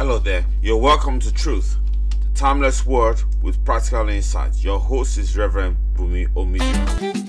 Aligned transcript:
Hello 0.00 0.18
there. 0.18 0.46
You're 0.62 0.78
welcome 0.78 1.20
to 1.20 1.30
Truth, 1.30 1.76
the 2.22 2.28
timeless 2.34 2.86
word 2.86 3.22
with 3.42 3.62
practical 3.66 4.08
insights. 4.08 4.64
Your 4.64 4.78
host 4.80 5.18
is 5.18 5.36
Reverend 5.36 5.76
Bumi 5.92 6.26
Omiju. 6.32 7.20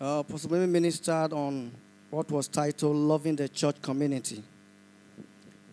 Uh, 0.00 0.20
Apostle 0.20 0.52
Mimi 0.52 0.66
ministered 0.68 1.32
on 1.32 1.72
what 2.08 2.30
was 2.30 2.46
titled 2.46 2.94
Loving 2.94 3.34
the 3.34 3.48
Church 3.48 3.82
Community. 3.82 4.44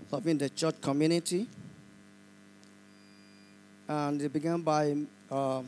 Loving 0.10 0.40
the 0.40 0.50
Church 0.50 0.82
Community. 0.82 1.46
And 3.88 4.20
it 4.20 4.34
began 4.34 4.64
by 4.64 4.96
uh, 5.30 5.62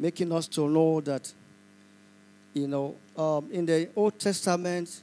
making 0.00 0.32
us 0.32 0.48
to 0.48 0.68
know 0.68 1.00
that, 1.02 1.32
you 2.54 2.66
know, 2.66 2.96
um, 3.16 3.48
in 3.52 3.64
the 3.66 3.88
Old 3.94 4.18
Testament, 4.18 5.02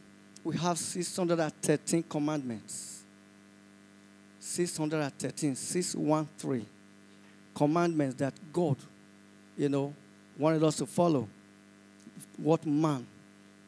we 0.49 0.57
have 0.57 0.79
613 0.79 2.01
commandments. 2.09 3.03
613, 4.39 5.53
613 5.53 6.65
commandments 7.53 8.15
that 8.15 8.33
God, 8.51 8.77
you 9.55 9.69
know, 9.69 9.93
wanted 10.39 10.63
us 10.63 10.77
to 10.77 10.87
follow. 10.87 11.27
What 12.37 12.65
man, 12.65 13.05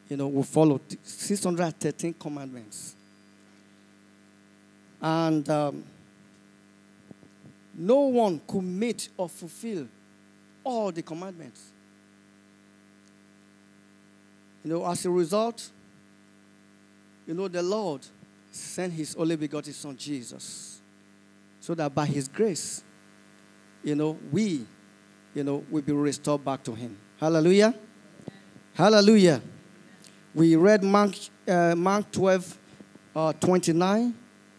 you 0.08 0.16
know, 0.16 0.26
will 0.26 0.42
follow. 0.42 0.80
613 1.04 2.14
commandments. 2.14 2.96
And 5.00 5.48
um, 5.48 5.84
no 7.74 8.00
one 8.00 8.40
could 8.44 8.64
meet 8.64 9.08
or 9.16 9.28
fulfill 9.28 9.86
all 10.64 10.90
the 10.90 11.02
commandments. 11.02 11.62
You 14.64 14.72
know, 14.72 14.84
as 14.84 15.06
a 15.06 15.10
result, 15.10 15.70
you 17.32 17.38
know, 17.38 17.48
the 17.48 17.62
Lord 17.62 18.06
sent 18.50 18.92
his 18.92 19.16
only 19.16 19.36
begotten 19.36 19.72
Son, 19.72 19.96
Jesus, 19.96 20.82
so 21.60 21.74
that 21.74 21.94
by 21.94 22.04
his 22.04 22.28
grace, 22.28 22.84
you 23.82 23.94
know, 23.94 24.18
we, 24.30 24.66
you 25.34 25.42
know, 25.42 25.64
will 25.70 25.80
be 25.80 25.94
restored 25.94 26.44
back 26.44 26.62
to 26.64 26.74
him. 26.74 26.94
Hallelujah. 27.18 27.74
Hallelujah. 28.74 29.40
We 30.34 30.56
read 30.56 30.84
Mark, 30.84 31.14
uh, 31.48 31.74
Mark 31.74 32.12
12, 32.12 32.58
uh, 33.16 33.32
29 33.32 34.14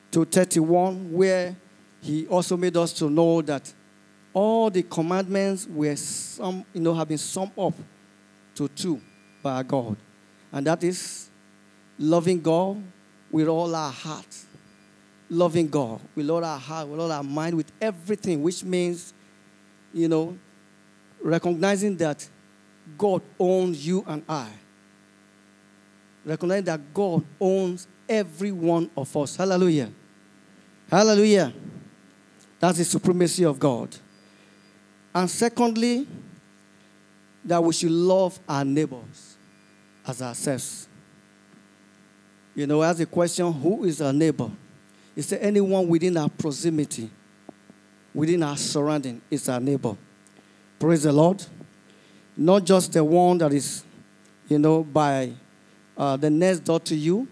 to 0.09 0.25
31, 0.25 1.13
where 1.13 1.55
he 2.01 2.25
also 2.25 2.57
made 2.57 2.75
us 2.75 2.91
to 2.93 3.07
know 3.07 3.43
that 3.43 3.71
all 4.33 4.71
the 4.71 4.81
commandments 4.81 5.67
were 5.67 5.95
some, 5.95 6.65
you 6.73 6.81
know, 6.81 6.95
have 6.95 7.07
been 7.07 7.19
summed 7.19 7.51
up 7.55 7.75
to 8.55 8.67
two 8.69 8.99
by 9.43 9.61
God. 9.61 9.95
And 10.51 10.65
that 10.65 10.83
is 10.83 11.29
loving 11.97 12.41
God 12.41 12.81
with 13.31 13.47
all 13.47 13.73
our 13.75 13.91
heart. 13.91 14.25
Loving 15.29 15.67
God 15.67 15.99
with 16.15 16.29
all 16.29 16.43
our 16.43 16.59
heart, 16.59 16.87
with 16.87 16.99
all 16.99 17.11
our 17.11 17.23
mind, 17.23 17.55
with 17.55 17.71
everything, 17.81 18.43
which 18.43 18.63
means, 18.63 19.13
you 19.93 20.07
know, 20.07 20.37
recognizing 21.21 21.97
that 21.97 22.27
God 22.97 23.21
owns 23.39 23.85
you 23.85 24.03
and 24.07 24.23
I. 24.27 24.49
Recognizing 26.25 26.65
that 26.65 26.93
God 26.93 27.23
owns 27.39 27.87
every 28.07 28.51
one 28.51 28.89
of 28.95 29.15
us. 29.17 29.35
Hallelujah. 29.35 29.89
Hallelujah. 30.89 31.53
That's 32.59 32.77
the 32.77 32.85
supremacy 32.85 33.43
of 33.43 33.59
God. 33.59 33.95
And 35.15 35.29
secondly, 35.29 36.07
that 37.45 37.63
we 37.63 37.73
should 37.73 37.91
love 37.91 38.39
our 38.47 38.63
neighbors 38.63 39.37
as 40.07 40.21
ourselves. 40.21 40.87
You 42.55 42.67
know, 42.67 42.81
as 42.81 42.99
a 42.99 43.05
question, 43.05 43.51
who 43.51 43.83
is 43.85 44.01
our 44.01 44.13
neighbor? 44.13 44.49
Is 45.15 45.29
there 45.29 45.39
anyone 45.41 45.87
within 45.87 46.17
our 46.17 46.29
proximity, 46.29 47.09
within 48.13 48.43
our 48.43 48.57
surrounding, 48.57 49.21
is 49.29 49.49
our 49.49 49.59
neighbor? 49.59 49.95
Praise 50.79 51.03
the 51.03 51.11
Lord. 51.11 51.43
Not 52.35 52.63
just 52.63 52.93
the 52.93 53.03
one 53.03 53.37
that 53.39 53.53
is, 53.53 53.83
you 54.47 54.59
know, 54.59 54.83
by 54.83 55.33
uh, 55.97 56.17
the 56.17 56.29
next 56.29 56.59
door 56.59 56.79
to 56.81 56.95
you. 56.95 57.27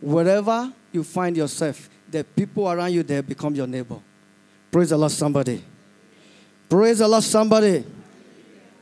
Wherever 0.00 0.72
you 0.92 1.04
find 1.04 1.36
yourself, 1.36 1.88
the 2.10 2.24
people 2.24 2.70
around 2.70 2.92
you 2.92 3.02
there 3.02 3.22
become 3.22 3.54
your 3.54 3.66
neighbor. 3.66 3.98
Praise 4.70 4.90
the 4.90 4.96
Lord, 4.96 5.12
somebody. 5.12 5.62
Praise 6.68 6.98
the 6.98 7.08
Lord, 7.08 7.22
somebody. 7.22 7.84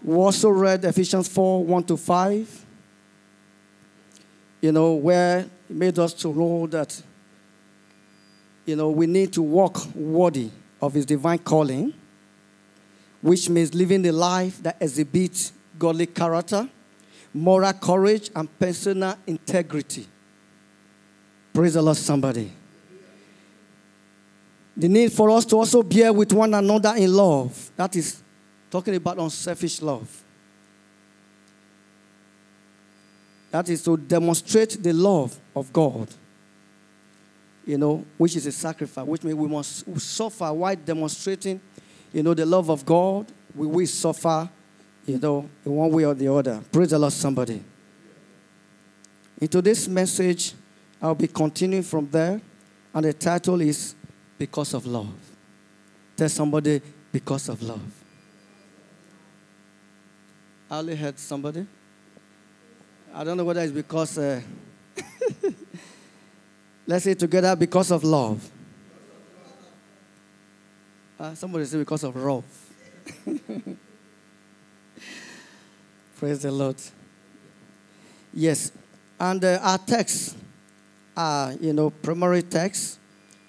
We 0.03 0.15
also 0.15 0.49
read 0.49 0.85
Ephesians 0.85 1.29
4 1.29 1.65
1 1.65 1.85
to 1.85 1.97
5 1.97 2.67
you 4.61 4.73
know, 4.73 4.95
where 4.95 5.47
he 5.69 5.75
made 5.75 5.99
us 5.99 6.13
to 6.15 6.35
know 6.35 6.67
that, 6.67 7.03
you 8.67 8.77
know, 8.77 8.91
we 8.91 9.07
need 9.07 9.33
to 9.33 9.43
walk 9.43 9.79
worthy 9.95 10.51
of 10.81 10.95
his 10.95 11.07
divine 11.07 11.39
calling, 11.39 11.93
which 13.21 13.49
means 13.49 13.75
living 13.75 14.07
a 14.07 14.13
life 14.13 14.63
that 14.63 14.77
exhibits 14.81 15.53
godly 15.79 16.07
character, 16.07 16.69
moral 17.33 17.73
courage, 17.73 18.31
and 18.35 18.59
personal 18.59 19.17
integrity. 19.27 20.07
Praise 21.53 21.75
the 21.75 21.83
Lord, 21.83 21.97
somebody. 21.97 22.53
The 24.77 24.89
need 24.89 25.13
for 25.13 25.31
us 25.31 25.45
to 25.47 25.57
also 25.57 25.83
bear 25.83 26.13
with 26.13 26.33
one 26.33 26.55
another 26.55 26.95
in 26.97 27.13
love. 27.13 27.71
That 27.77 27.97
is 27.97 28.23
talking 28.71 28.95
about 28.95 29.19
unselfish 29.19 29.83
love. 29.83 30.25
That 33.51 33.69
is 33.69 33.83
to 33.85 33.97
demonstrate 33.97 34.83
the 34.83 34.93
love 34.93 35.37
of 35.57 35.73
God, 35.73 36.09
you 37.67 37.77
know, 37.77 38.05
which 38.17 38.37
is 38.37 38.47
a 38.47 38.53
sacrifice, 38.53 39.05
which 39.05 39.25
means 39.25 39.37
we 39.37 39.49
must 39.49 40.01
suffer 40.01 40.53
while 40.53 40.77
demonstrating, 40.77 41.61
you 42.13 42.23
know, 42.23 42.35
the 42.35 42.47
love 42.47 42.71
of 42.71 42.87
God. 42.87 43.27
We 43.55 43.67
will 43.67 43.87
suffer, 43.87 44.49
you 45.05 45.19
know, 45.19 45.49
in 45.65 45.73
one 45.73 45.91
way 45.91 46.05
or 46.05 46.15
the 46.15 46.33
other. 46.33 46.63
Praise 46.71 46.91
the 46.91 46.99
Lord, 46.99 47.13
somebody. 47.13 47.65
Into 49.41 49.61
this 49.61 49.89
message, 49.89 50.55
I'll 51.03 51.15
be 51.15 51.27
continuing 51.27 51.83
from 51.83 52.09
there, 52.11 52.41
and 52.95 53.05
the 53.05 53.13
title 53.13 53.61
is 53.61 53.95
Because 54.39 54.75
of 54.75 54.87
Love. 54.87 55.15
Tell 56.17 56.29
somebody, 56.29 56.81
Because 57.11 57.49
of 57.49 57.61
Love. 57.63 57.81
I 60.71 60.79
only 60.79 60.95
heard 60.95 61.19
somebody. 61.19 61.67
I 63.13 63.25
don't 63.25 63.37
know 63.37 63.45
whether 63.45 63.61
it's 63.63 63.73
because, 63.73 64.19
uh, 64.19 64.41
let's 66.87 67.05
say 67.05 67.15
together, 67.15 67.57
because 67.57 67.91
of 67.91 68.05
love. 68.05 68.49
Uh, 71.19 71.35
somebody 71.35 71.65
say 71.65 71.79
because 71.79 72.05
of 72.05 72.15
love. 72.15 72.45
Praise 76.19 76.43
the 76.43 76.53
Lord. 76.53 76.77
Yes, 78.33 78.71
and 79.19 79.45
uh, 79.45 79.59
our 79.61 79.79
text, 79.79 80.37
uh, 81.17 81.53
you 81.61 81.73
know, 81.73 81.91
primary 81.91 82.43
text 82.43 83.01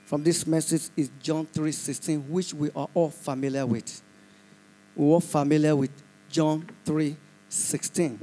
from 0.06 0.24
this 0.24 0.48
message 0.48 0.90
is 0.98 1.12
John 1.22 1.46
3:16, 1.46 2.28
which 2.28 2.54
we 2.54 2.72
are 2.76 2.90
all 2.96 3.12
familiar 3.12 3.66
with. 3.68 4.02
We're 4.96 5.14
all 5.14 5.20
familiar 5.22 5.76
with 5.76 5.92
John 6.30 6.68
3:16. 6.84 8.18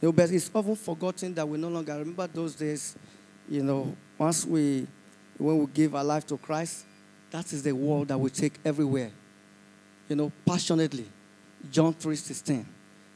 You 0.00 0.12
know, 0.12 0.24
it's 0.24 0.50
often 0.54 0.76
forgotten 0.76 1.34
that 1.34 1.48
we 1.48 1.58
no 1.58 1.68
longer 1.68 1.94
remember 1.98 2.26
those 2.28 2.54
days. 2.54 2.96
You 3.48 3.62
know, 3.62 3.96
once 4.16 4.44
we, 4.44 4.86
when 5.36 5.58
we 5.58 5.66
give 5.66 5.94
our 5.94 6.04
life 6.04 6.26
to 6.26 6.36
Christ, 6.36 6.84
that 7.30 7.52
is 7.52 7.62
the 7.62 7.72
word 7.72 8.08
that 8.08 8.18
we 8.18 8.30
take 8.30 8.54
everywhere. 8.64 9.10
You 10.08 10.16
know, 10.16 10.32
passionately. 10.46 11.06
John 11.70 11.92
3:16, 11.92 12.64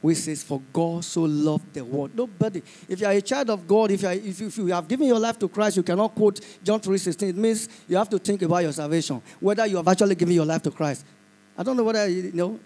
which 0.01 0.17
says, 0.17 0.43
"For 0.43 0.61
God 0.73 1.05
so 1.05 1.21
loved 1.21 1.73
the 1.73 1.83
world." 1.83 2.11
Nobody. 2.13 2.61
If 2.89 2.99
you 2.99 3.07
are 3.07 3.13
a 3.13 3.21
child 3.21 3.49
of 3.49 3.65
God, 3.65 3.91
if 3.91 4.01
you, 4.01 4.07
are, 4.09 4.13
if, 4.13 4.39
you, 4.41 4.47
if 4.47 4.57
you 4.57 4.67
have 4.67 4.87
given 4.87 5.07
your 5.07 5.19
life 5.19 5.39
to 5.39 5.47
Christ, 5.47 5.77
you 5.77 5.83
cannot 5.83 6.13
quote 6.13 6.41
John 6.63 6.81
3:16. 6.81 7.29
It 7.29 7.37
means 7.37 7.69
you 7.87 7.95
have 7.95 8.09
to 8.09 8.19
think 8.19 8.41
about 8.41 8.63
your 8.63 8.73
salvation, 8.73 9.21
whether 9.39 9.65
you 9.65 9.77
have 9.77 9.87
actually 9.87 10.15
given 10.15 10.35
your 10.35 10.45
life 10.45 10.61
to 10.63 10.71
Christ. 10.71 11.05
I 11.57 11.63
don't 11.63 11.77
know 11.77 11.83
whether 11.83 12.07
you 12.07 12.31
know. 12.33 12.59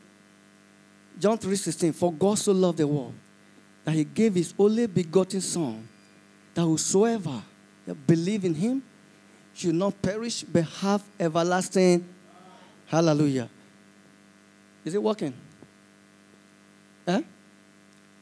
John 1.19 1.37
3:16, 1.37 1.93
"For 1.93 2.11
God 2.11 2.39
so 2.39 2.51
loved 2.51 2.79
the 2.79 2.87
world." 2.87 3.13
That 3.87 3.95
he 3.95 4.03
gave 4.03 4.35
his 4.35 4.53
only 4.59 4.85
begotten 4.85 5.39
Son, 5.39 5.87
that 6.53 6.61
whosoever 6.61 7.41
believe 8.05 8.43
in 8.43 8.53
him 8.53 8.83
should 9.53 9.75
not 9.75 10.01
perish 10.01 10.43
but 10.43 10.65
have 10.65 11.01
everlasting. 11.17 11.99
Life. 11.99 12.07
Hallelujah. 12.87 13.49
Is 14.83 14.93
it 14.93 15.01
working? 15.01 15.33
Eh? 17.07 17.21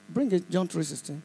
Bring 0.08 0.32
it, 0.34 0.48
John 0.52 0.68
3.16. 0.68 1.20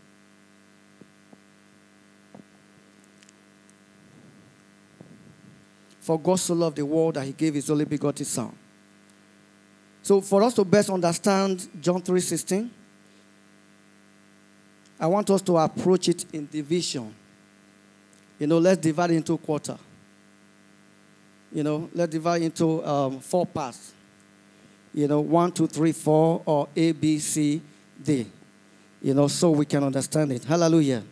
For 6.01 6.19
God 6.19 6.41
so 6.41 6.55
loved 6.55 6.79
the 6.79 6.87
world 6.87 7.17
that 7.17 7.27
he 7.27 7.33
gave 7.33 7.53
his 7.53 7.69
only 7.69 7.85
begotten 7.85 8.25
Son. 8.25 8.57
So 10.01 10.23
for 10.23 10.43
us 10.43 10.55
to 10.55 10.65
best 10.65 10.89
understand 10.89 11.69
John 11.79 12.01
3.16, 12.01 12.71
I 15.01 15.07
want 15.07 15.31
us 15.31 15.41
to 15.43 15.57
approach 15.57 16.09
it 16.09 16.27
in 16.35 16.47
division. 16.47 17.15
You 18.39 18.47
know, 18.47 18.59
let's 18.59 18.81
divide 18.81 19.13
into 19.13 19.39
quarter. 19.39 19.79
You 21.51 21.63
know, 21.63 21.91
let's 21.95 22.13
divide 22.13 22.43
into 22.43 22.85
um, 22.85 23.19
four 23.21 23.47
parts. 23.47 23.95
You 24.93 25.09
know, 25.09 25.21
one, 25.21 25.53
two, 25.53 25.67
three, 25.67 25.93
four, 25.93 26.43
or 26.45 26.69
A, 26.77 26.93
B, 26.93 27.19
C, 27.19 27.63
D. 28.03 28.27
You 29.01 29.15
know, 29.15 29.29
so 29.29 29.51
we 29.51 29.65
can 29.65 29.83
understand 29.83 30.33
it. 30.33 30.45
Hallelujah. 30.45 31.03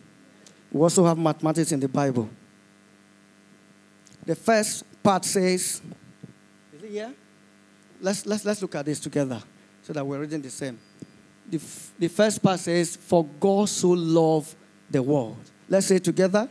We 0.71 0.81
also 0.81 1.03
have 1.05 1.17
mathematics 1.17 1.71
in 1.71 1.79
the 1.79 1.87
Bible. 1.87 2.29
The 4.25 4.35
first 4.35 4.83
part 5.01 5.25
says, 5.25 5.81
is 6.73 6.83
it 6.83 6.89
here? 6.91 7.13
Let's, 7.99 8.25
let's, 8.25 8.45
let's 8.45 8.61
look 8.61 8.75
at 8.75 8.85
this 8.85 8.99
together 8.99 9.41
so 9.81 9.93
that 9.93 10.05
we're 10.05 10.19
reading 10.19 10.41
the 10.41 10.51
same. 10.51 10.77
The, 11.49 11.59
the 11.97 12.07
first 12.07 12.41
part 12.41 12.59
says, 12.59 12.95
For 12.95 13.25
God 13.39 13.69
so 13.69 13.89
loved 13.89 14.55
the 14.89 15.01
world. 15.01 15.37
Let's 15.67 15.87
say 15.87 15.99
together. 15.99 16.47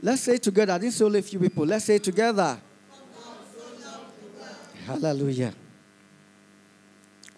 Let's 0.00 0.22
say 0.22 0.38
together. 0.38 0.72
I 0.72 0.78
didn't 0.78 0.94
say 0.94 1.04
only 1.04 1.20
a 1.20 1.22
few 1.22 1.38
people. 1.38 1.64
Let's 1.64 1.84
say 1.84 1.98
together. 1.98 2.58
Hallelujah. 4.86 5.54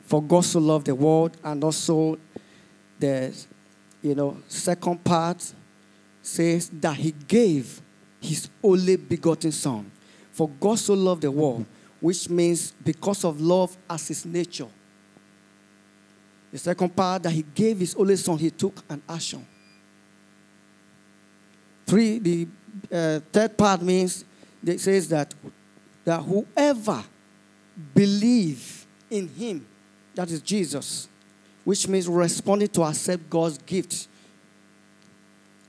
For 0.07 0.23
God 0.23 0.45
so 0.45 0.61
loved 0.61 0.87
the 0.87 0.95
world, 0.95 1.37
and 1.43 1.63
also 1.63 2.19
the 2.99 3.35
you 4.03 4.15
know 4.15 4.39
second 4.49 5.03
part 5.05 5.53
says 6.23 6.71
that 6.71 6.97
He 6.97 7.13
gave 7.13 7.81
His 8.21 8.49
only 8.63 8.97
begotten 8.97 9.53
Son. 9.53 9.91
For 10.33 10.49
God 10.49 10.79
so 10.79 10.95
loved 10.95 11.23
the 11.23 11.31
world, 11.31 11.67
which 12.05 12.29
means 12.29 12.75
because 12.85 13.25
of 13.25 13.41
love 13.41 13.75
as 13.89 14.09
His 14.09 14.27
nature. 14.27 14.69
The 16.53 16.59
second 16.59 16.95
part 16.95 17.23
that 17.23 17.31
He 17.31 17.43
gave 17.55 17.79
His 17.79 17.95
only 17.95 18.17
Son, 18.17 18.37
He 18.37 18.51
took 18.51 18.75
an 18.91 19.01
action. 19.09 19.47
Three, 21.87 22.19
the 22.19 22.49
uh, 22.93 23.21
third 23.33 23.57
part 23.57 23.81
means 23.81 24.23
it 24.67 24.81
says 24.81 25.09
that 25.09 25.33
that 26.05 26.21
whoever 26.21 27.03
believe 27.95 28.85
in 29.11 29.27
him, 29.29 29.67
that 30.15 30.31
is 30.31 30.43
Jesus, 30.43 31.09
which 31.65 31.89
means 31.89 32.07
responding 32.07 32.69
to 32.69 32.83
accept 32.83 33.31
God's 33.31 33.57
gift 33.57 34.09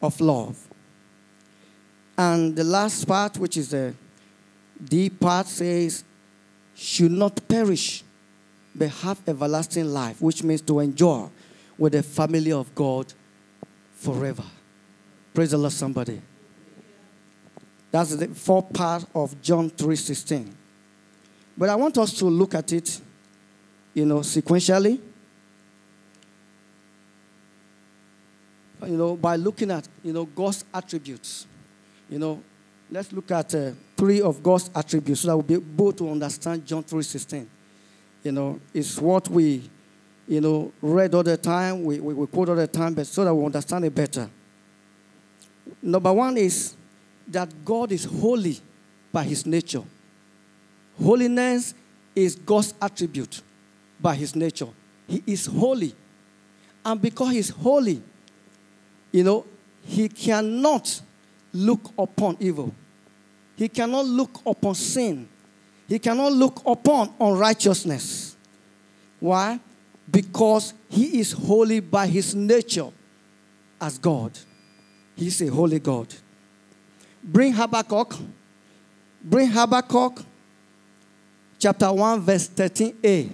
of 0.01 0.19
love. 0.19 0.57
And 2.17 2.53
the 2.57 2.65
last 2.65 3.05
part, 3.05 3.37
which 3.37 3.55
is 3.55 3.69
the 3.69 3.93
D 4.83 5.09
part, 5.09 5.47
says, 5.47 6.03
should 6.75 7.11
not 7.11 7.47
perish, 7.47 8.03
but 8.75 8.89
have 8.89 9.19
everlasting 9.27 9.85
life, 9.85 10.21
which 10.21 10.43
means 10.43 10.61
to 10.61 10.79
enjoy 10.81 11.29
with 11.77 11.93
the 11.93 12.03
family 12.03 12.51
of 12.51 12.73
God 12.75 13.13
forever. 13.95 14.43
Praise 15.33 15.51
the 15.51 15.57
Lord, 15.57 15.73
somebody. 15.73 16.21
That's 17.91 18.15
the 18.15 18.27
fourth 18.27 18.73
part 18.73 19.05
of 19.15 19.41
John 19.41 19.69
3:16. 19.69 20.53
But 21.57 21.69
I 21.69 21.75
want 21.75 21.97
us 21.97 22.13
to 22.15 22.25
look 22.25 22.53
at 22.53 22.73
it, 22.73 22.99
you 23.93 24.05
know, 24.05 24.19
sequentially. 24.19 24.99
You 28.85 28.97
know, 28.97 29.15
by 29.15 29.37
looking 29.37 29.71
at, 29.71 29.87
you 30.03 30.11
know, 30.11 30.25
God's 30.25 30.65
attributes. 30.73 31.47
You 32.09 32.19
know, 32.19 32.43
let's 32.91 33.11
look 33.11 33.31
at 33.31 33.53
uh, 33.55 33.71
three 33.97 34.21
of 34.21 34.41
God's 34.41 34.69
attributes 34.75 35.21
so 35.21 35.27
that 35.27 35.37
we'll 35.37 35.43
be 35.43 35.53
able 35.55 35.93
to 35.93 36.09
understand 36.09 36.65
John 36.65 36.83
3.16. 36.83 37.45
You 38.23 38.31
know, 38.31 38.59
it's 38.73 38.99
what 38.99 39.27
we, 39.29 39.69
you 40.27 40.41
know, 40.41 40.71
read 40.81 41.13
all 41.13 41.23
the 41.23 41.37
time, 41.37 41.83
we, 41.83 41.99
we, 41.99 42.13
we 42.13 42.27
quote 42.27 42.49
all 42.49 42.55
the 42.55 42.67
time, 42.67 42.93
but 42.93 43.07
so 43.07 43.23
that 43.23 43.33
we 43.33 43.45
understand 43.45 43.85
it 43.85 43.93
better. 43.93 44.29
Number 45.81 46.13
one 46.13 46.37
is 46.37 46.75
that 47.27 47.49
God 47.63 47.91
is 47.91 48.05
holy 48.05 48.59
by 49.11 49.23
his 49.23 49.45
nature. 49.45 49.83
Holiness 51.01 51.73
is 52.15 52.35
God's 52.35 52.73
attribute 52.81 53.41
by 53.99 54.15
his 54.15 54.35
nature. 54.35 54.67
He 55.07 55.23
is 55.27 55.45
holy. 55.45 55.93
And 56.83 57.01
because 57.01 57.31
he's 57.31 57.49
holy, 57.49 58.01
you 59.11 59.23
know, 59.23 59.45
he 59.83 60.07
cannot 60.09 61.01
look 61.55 61.91
upon 61.97 62.37
evil. 62.39 62.73
He 63.55 63.69
cannot 63.69 64.05
look 64.05 64.41
upon 64.45 64.75
sin. 64.75 65.27
He 65.87 65.99
cannot 65.99 66.33
look 66.33 66.61
upon 66.65 67.13
unrighteousness. 67.19 68.35
Why? 69.19 69.59
Because 70.09 70.73
he 70.89 71.19
is 71.19 71.31
holy 71.31 71.79
by 71.79 72.07
his 72.07 72.35
nature 72.35 72.89
as 73.79 73.97
God. 73.97 74.37
He's 75.15 75.41
a 75.41 75.47
holy 75.47 75.79
God. 75.79 76.13
Bring 77.23 77.53
Habakkuk. 77.53 78.15
Bring 79.23 79.47
Habakkuk 79.47 80.23
chapter 81.57 81.91
1, 81.91 82.21
verse 82.21 82.49
13a. 82.49 83.31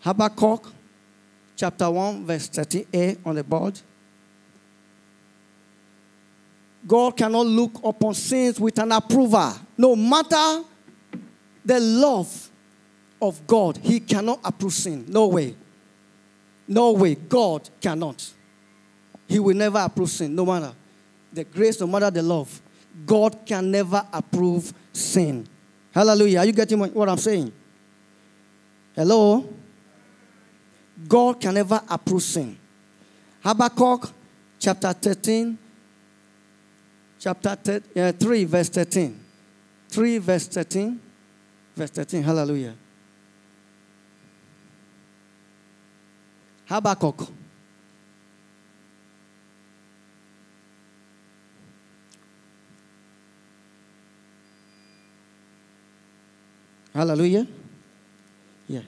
Habakkuk 0.00 0.72
chapter 1.56 1.90
1, 1.90 2.26
verse 2.26 2.48
13a 2.48 3.18
on 3.24 3.36
the 3.36 3.44
board. 3.44 3.80
God 6.86 7.16
cannot 7.16 7.46
look 7.46 7.80
upon 7.84 8.14
sins 8.14 8.58
with 8.58 8.78
an 8.78 8.92
approver. 8.92 9.54
No 9.76 9.94
matter 9.94 10.64
the 11.64 11.78
love 11.78 12.50
of 13.20 13.46
God, 13.46 13.78
He 13.78 14.00
cannot 14.00 14.40
approve 14.44 14.72
sin. 14.72 15.04
No 15.08 15.28
way. 15.28 15.54
No 16.66 16.92
way. 16.92 17.14
God 17.14 17.68
cannot. 17.80 18.32
He 19.28 19.38
will 19.38 19.56
never 19.56 19.78
approve 19.78 20.10
sin, 20.10 20.34
no 20.34 20.44
matter 20.44 20.72
the 21.32 21.44
grace, 21.44 21.80
no 21.80 21.86
matter 21.86 22.10
the 22.10 22.22
love. 22.22 22.60
God 23.06 23.46
can 23.46 23.70
never 23.70 24.04
approve 24.12 24.72
sin. 24.92 25.46
Hallelujah. 25.94 26.40
Are 26.40 26.46
you 26.46 26.52
getting 26.52 26.78
what 26.78 27.08
I'm 27.08 27.18
saying? 27.18 27.52
Hello? 28.94 29.48
God 31.08 31.40
can 31.40 31.54
never 31.54 31.80
approve 31.88 32.22
sin. 32.22 32.58
Habakkuk 33.42 34.10
chapter 34.58 34.92
13, 34.92 35.58
chapter 37.22 37.80
uh, 37.94 38.10
3, 38.10 38.44
verse 38.44 38.68
13. 38.68 39.14
3, 39.88 40.18
verse 40.18 40.48
13. 40.48 41.00
Verse 41.76 41.90
13. 41.90 42.22
Hallelujah. 42.22 42.74
Habakkuk. 46.66 47.28
Hallelujah. 56.92 57.46
Yeah. 58.66 58.82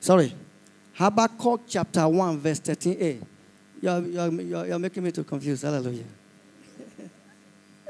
Sorry. 0.00 0.34
Habakkuk 0.94 1.62
chapter 1.68 2.08
1, 2.08 2.38
verse 2.38 2.60
13a. 2.60 3.31
You're, 3.82 4.00
you're, 4.06 4.66
you're, 4.66 4.78
making 4.78 5.02
me 5.02 5.10
too 5.10 5.24
confused. 5.24 5.64
Hallelujah. 5.64 6.04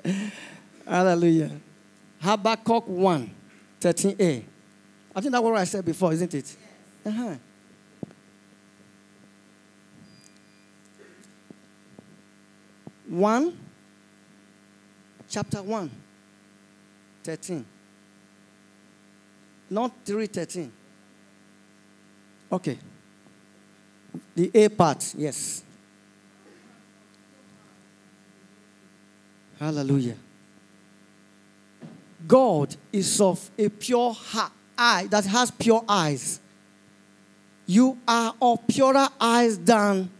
Hallelujah. 0.86 1.50
Habakkuk 2.18 2.88
1, 2.88 3.30
13a. 3.78 4.42
I 5.14 5.20
think 5.20 5.32
that's 5.32 5.42
what 5.42 5.54
I 5.54 5.64
said 5.64 5.84
before, 5.84 6.14
isn't 6.14 6.32
it? 6.32 6.56
Uh-huh. 7.04 7.34
One, 13.10 13.58
chapter 15.28 15.62
1, 15.62 15.90
13. 17.22 17.66
Not 19.68 19.92
313. 20.06 20.72
Okay. 22.50 22.78
The 24.34 24.50
A 24.54 24.68
part, 24.70 25.14
yes. 25.18 25.64
Hallelujah. 29.62 30.16
God 32.26 32.74
is 32.92 33.20
of 33.20 33.48
a 33.56 33.68
pure 33.68 34.16
eye 34.76 35.06
that 35.08 35.24
has 35.24 35.52
pure 35.52 35.84
eyes. 35.88 36.40
You 37.64 37.96
are 38.08 38.34
of 38.42 38.66
purer 38.66 39.08
eyes 39.20 39.56
than 39.60 40.10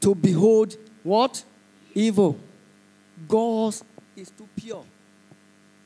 to 0.00 0.12
behold 0.12 0.76
what? 1.04 1.44
Evil. 1.94 2.36
God 3.28 3.76
is 4.16 4.30
too 4.30 4.48
pure. 4.56 4.84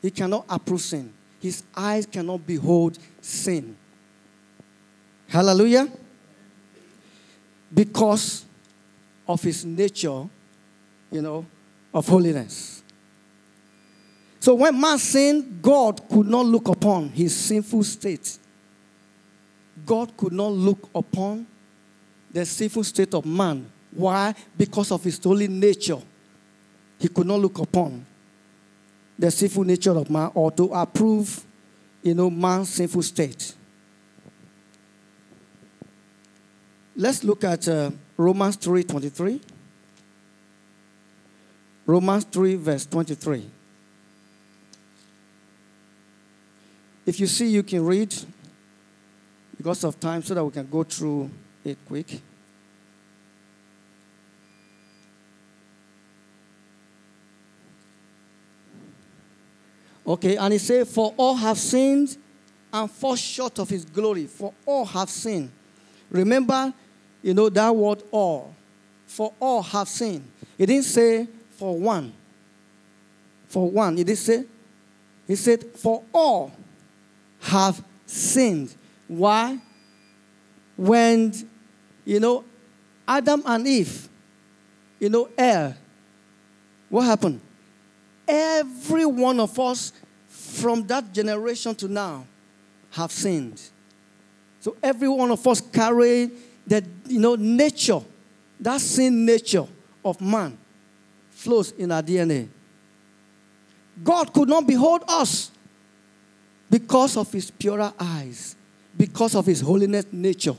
He 0.00 0.10
cannot 0.10 0.46
approve 0.48 0.80
sin. 0.80 1.12
His 1.42 1.62
eyes 1.76 2.06
cannot 2.06 2.46
behold 2.46 2.98
sin. 3.20 3.76
Hallelujah. 5.28 5.90
Because 7.72 8.46
of 9.28 9.42
his 9.42 9.62
nature, 9.62 10.26
you 11.10 11.20
know, 11.20 11.44
of 11.92 12.08
holiness. 12.08 12.83
So 14.44 14.54
when 14.56 14.78
man 14.78 14.98
sinned, 14.98 15.62
God 15.62 16.06
could 16.06 16.28
not 16.28 16.44
look 16.44 16.68
upon 16.68 17.08
his 17.08 17.34
sinful 17.34 17.82
state. 17.82 18.36
God 19.86 20.14
could 20.18 20.34
not 20.34 20.52
look 20.52 20.90
upon 20.94 21.46
the 22.30 22.44
sinful 22.44 22.84
state 22.84 23.14
of 23.14 23.24
man. 23.24 23.64
Why? 23.90 24.34
Because 24.54 24.92
of 24.92 25.02
his 25.02 25.18
holy 25.24 25.48
nature. 25.48 25.96
He 26.98 27.08
could 27.08 27.26
not 27.26 27.40
look 27.40 27.58
upon 27.58 28.04
the 29.18 29.30
sinful 29.30 29.64
nature 29.64 29.96
of 29.96 30.10
man 30.10 30.30
or 30.34 30.50
to 30.50 30.64
approve, 30.74 31.42
you 32.02 32.12
know, 32.14 32.28
man's 32.28 32.68
sinful 32.68 33.00
state. 33.00 33.54
Let's 36.94 37.24
look 37.24 37.44
at 37.44 37.66
uh, 37.66 37.92
Romans 38.18 38.58
3:23. 38.58 39.40
Romans 41.86 42.24
3 42.24 42.56
verse 42.56 42.84
23. 42.84 43.53
If 47.06 47.20
you 47.20 47.26
see, 47.26 47.48
you 47.48 47.62
can 47.62 47.84
read 47.84 48.14
because 49.56 49.84
of 49.84 50.00
time 50.00 50.22
so 50.22 50.34
that 50.34 50.44
we 50.44 50.50
can 50.50 50.68
go 50.68 50.84
through 50.84 51.30
it 51.64 51.78
quick. 51.86 52.20
Okay, 60.06 60.36
and 60.36 60.52
he 60.52 60.58
said, 60.58 60.86
For 60.86 61.14
all 61.16 61.34
have 61.34 61.58
sinned 61.58 62.16
and 62.72 62.90
fall 62.90 63.16
short 63.16 63.58
of 63.58 63.68
his 63.68 63.84
glory. 63.84 64.26
For 64.26 64.52
all 64.66 64.84
have 64.84 65.08
sinned. 65.08 65.50
Remember, 66.10 66.72
you 67.22 67.32
know 67.32 67.48
that 67.48 67.74
word 67.74 68.02
all. 68.10 68.54
For 69.06 69.32
all 69.40 69.62
have 69.62 69.88
sinned. 69.88 70.28
He 70.58 70.66
didn't 70.66 70.84
say 70.84 71.26
for 71.56 71.78
one. 71.78 72.12
For 73.48 73.70
one. 73.70 73.96
He 73.96 74.04
didn't 74.04 74.18
say. 74.18 74.44
He 75.26 75.36
said, 75.36 75.64
For 75.76 76.02
all 76.12 76.52
have 77.44 77.84
sinned. 78.06 78.74
Why? 79.06 79.58
When, 80.76 81.32
you 82.04 82.18
know, 82.18 82.44
Adam 83.06 83.42
and 83.44 83.66
Eve, 83.66 84.08
you 84.98 85.10
know, 85.10 85.28
err, 85.36 85.76
what 86.88 87.02
happened? 87.02 87.40
Every 88.26 89.04
one 89.04 89.38
of 89.40 89.58
us 89.58 89.92
from 90.28 90.86
that 90.86 91.12
generation 91.12 91.74
to 91.76 91.88
now 91.88 92.26
have 92.92 93.12
sinned. 93.12 93.60
So 94.60 94.76
every 94.82 95.08
one 95.08 95.30
of 95.30 95.46
us 95.46 95.60
carry 95.60 96.30
that, 96.66 96.84
you 97.06 97.20
know 97.20 97.34
nature, 97.34 98.00
that 98.60 98.80
sin 98.80 99.26
nature 99.26 99.66
of 100.02 100.20
man 100.20 100.56
flows 101.30 101.72
in 101.72 101.92
our 101.92 102.02
DNA. 102.02 102.48
God 104.02 104.32
could 104.32 104.48
not 104.48 104.66
behold 104.66 105.04
us 105.06 105.50
because 106.74 107.16
of 107.16 107.30
his 107.30 107.52
purer 107.52 107.92
eyes, 108.00 108.56
because 108.98 109.36
of 109.36 109.46
his 109.46 109.60
holiness 109.60 110.06
nature. 110.10 110.56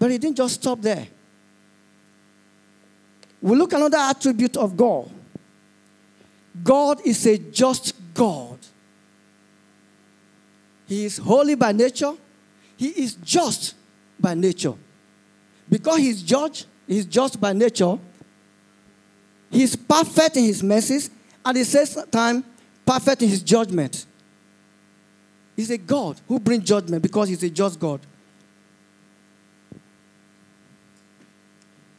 But 0.00 0.10
he 0.10 0.18
didn't 0.18 0.36
just 0.36 0.54
stop 0.54 0.80
there. 0.80 1.06
We 3.40 3.54
look 3.54 3.72
another 3.72 3.98
attribute 3.98 4.56
of 4.56 4.76
God. 4.76 5.08
God 6.64 7.06
is 7.06 7.24
a 7.24 7.38
just 7.38 7.94
God. 8.14 8.58
He 10.88 11.04
is 11.04 11.18
holy 11.18 11.54
by 11.54 11.70
nature. 11.70 12.14
He 12.76 12.88
is 12.88 13.14
just 13.14 13.76
by 14.18 14.34
nature. 14.34 14.74
Because 15.70 15.98
he's 15.98 16.20
judge, 16.20 16.64
he's 16.88 17.06
just 17.06 17.40
by 17.40 17.52
nature. 17.52 17.96
He's 19.52 19.76
perfect 19.76 20.36
in 20.36 20.42
his 20.42 20.64
mercies, 20.64 21.10
and 21.46 21.56
at 21.56 21.60
the 21.60 21.64
same 21.64 22.04
time, 22.10 22.44
perfect 22.84 23.22
in 23.22 23.28
his 23.28 23.40
judgment. 23.44 24.06
He's 25.56 25.70
a 25.70 25.78
God 25.78 26.20
who 26.26 26.40
brings 26.40 26.64
judgment 26.64 27.02
because 27.02 27.28
he's 27.28 27.42
a 27.42 27.50
just 27.50 27.78
God. 27.78 28.00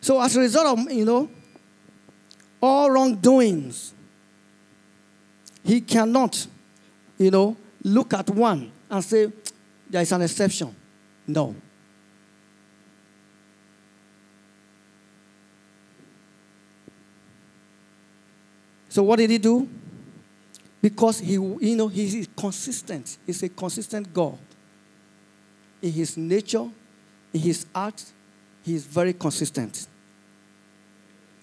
So 0.02 0.22
as 0.22 0.36
a 0.36 0.40
result 0.40 0.80
of, 0.80 0.92
you 0.92 1.06
know, 1.06 1.30
all 2.62 2.90
wrongdoings, 2.90 3.94
he 5.64 5.80
cannot, 5.82 6.46
you 7.18 7.32
know, 7.32 7.56
look 7.84 8.14
at 8.14 8.30
one 8.30 8.72
and 8.90 9.04
say, 9.04 9.32
there 9.90 10.02
is 10.02 10.12
an 10.12 10.22
exception. 10.24 10.76
No. 11.28 11.56
So 18.90 19.04
what 19.04 19.18
did 19.18 19.30
he 19.30 19.38
do? 19.38 19.68
Because 20.84 21.20
he, 21.20 21.36
you 21.36 21.78
know, 21.78 21.88
he 21.88 22.20
is 22.20 22.28
consistent. 22.36 23.18
He's 23.26 23.42
a 23.42 23.48
consistent 23.48 24.14
God. 24.14 24.38
In 25.82 25.94
his 25.94 26.18
nature, 26.18 26.68
in 27.34 27.40
his 27.40 27.66
art, 27.74 28.04
he 28.64 28.76
is 28.76 28.86
very 28.86 29.14
consistent. 29.14 29.88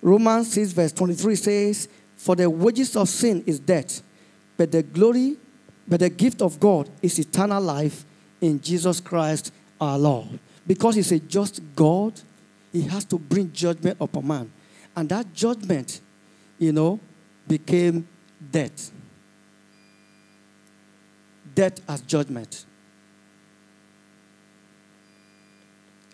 Romans 0.02 0.52
6, 0.52 0.73
verse 0.73 0.92
23 0.92 1.35
says, 1.37 1.88
For 2.18 2.37
the 2.37 2.50
wages 2.50 2.94
of 2.97 3.09
sin 3.09 3.42
is 3.47 3.59
death, 3.59 4.02
but 4.59 4.70
the 4.70 4.82
glory, 4.82 5.38
but 5.88 6.00
the 6.00 6.11
gift 6.11 6.42
of 6.42 6.61
God 6.61 6.90
is 7.00 7.18
eternal 7.18 7.62
life 7.62 8.04
in 8.42 8.61
Jesus 8.61 9.00
Christ 9.00 9.54
our 9.80 9.99
Lord. 9.99 10.38
Because 10.66 10.97
he's 10.97 11.12
a 11.12 11.18
just 11.18 11.62
God, 11.75 12.12
he 12.70 12.82
has 12.82 13.06
to 13.06 13.18
bring 13.18 13.50
judgment 13.54 13.97
upon 14.02 14.26
man. 14.26 14.52
And 14.94 15.09
that 15.09 15.32
judgment, 15.32 16.02
you 16.59 16.73
know, 16.73 17.00
became 17.49 18.06
death. 18.52 18.90
Death 21.61 21.83
as 21.87 22.00
judgment. 22.00 22.64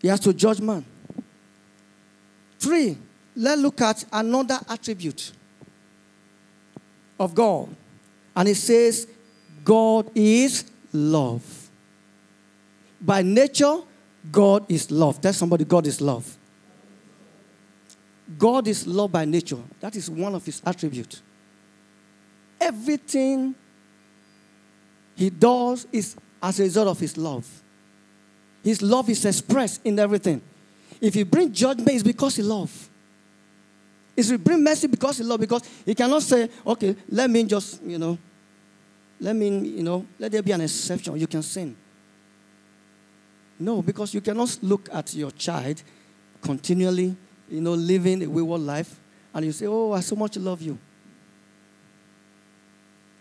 He 0.03 0.09
has 0.09 0.19
to 0.19 0.35
judge 0.35 0.61
man. 0.61 0.85
Three, 2.59 2.99
let's 3.37 3.63
look 3.63 3.81
at 3.81 4.05
another 4.13 4.59
attribute 4.69 5.31
of 7.21 7.33
God. 7.33 7.69
And 8.35 8.49
it 8.49 8.57
says, 8.57 9.07
God 9.65 10.11
is 10.17 10.69
love. 10.93 11.45
By 13.01 13.23
nature, 13.23 13.77
God 14.33 14.65
is 14.69 14.91
love. 14.91 15.21
Tell 15.21 15.33
somebody, 15.33 15.65
God 15.65 15.87
is 15.87 16.01
love. 16.01 16.37
God 18.37 18.67
is 18.67 18.85
love 18.85 19.13
by 19.13 19.25
nature. 19.25 19.63
That 19.79 19.95
is 19.95 20.11
one 20.11 20.35
of 20.35 20.45
his 20.45 20.61
attributes. 20.67 21.23
Everything 22.61 23.55
he 25.17 25.31
does 25.31 25.87
is 25.91 26.15
as 26.43 26.61
a 26.61 26.63
result 26.63 26.89
of 26.89 27.01
his 27.01 27.17
love. 27.17 27.47
His 28.63 28.83
love 28.83 29.09
is 29.09 29.25
expressed 29.25 29.81
in 29.85 29.99
everything. 29.99 30.41
If 31.01 31.15
he 31.15 31.23
brings 31.23 31.59
judgment, 31.59 31.91
it's 31.91 32.03
because 32.03 32.37
he 32.37 32.43
loves. 32.43 32.89
If 34.17 34.29
he 34.29 34.37
brings 34.37 34.61
mercy 34.61 34.87
because 34.87 35.19
he 35.19 35.25
loves, 35.25 35.41
because 35.41 35.63
he 35.85 35.95
cannot 35.95 36.23
say, 36.23 36.49
okay, 36.67 36.97
let 37.09 37.29
me 37.31 37.45
just, 37.45 37.83
you 37.83 37.99
know, 37.99 38.19
let 39.21 39.35
me, 39.35 39.49
you 39.49 39.83
know, 39.83 40.07
let 40.19 40.33
there 40.33 40.43
be 40.43 40.53
an 40.53 40.61
exception. 40.61 41.19
You 41.19 41.27
can 41.27 41.43
sin. 41.43 41.77
No, 43.59 43.83
because 43.83 44.13
you 44.13 44.21
cannot 44.21 44.59
look 44.63 44.89
at 44.93 45.15
your 45.15 45.31
child 45.31 45.83
continually, 46.43 47.17
you 47.49 47.61
know, 47.61 47.73
living 47.73 48.23
a 48.23 48.27
wayward 48.27 48.61
life, 48.61 49.01
and 49.33 49.47
you 49.47 49.53
say, 49.53 49.67
oh, 49.67 49.93
I 49.93 50.01
so 50.01 50.17
much 50.17 50.37
love 50.37 50.61
you. 50.61 50.79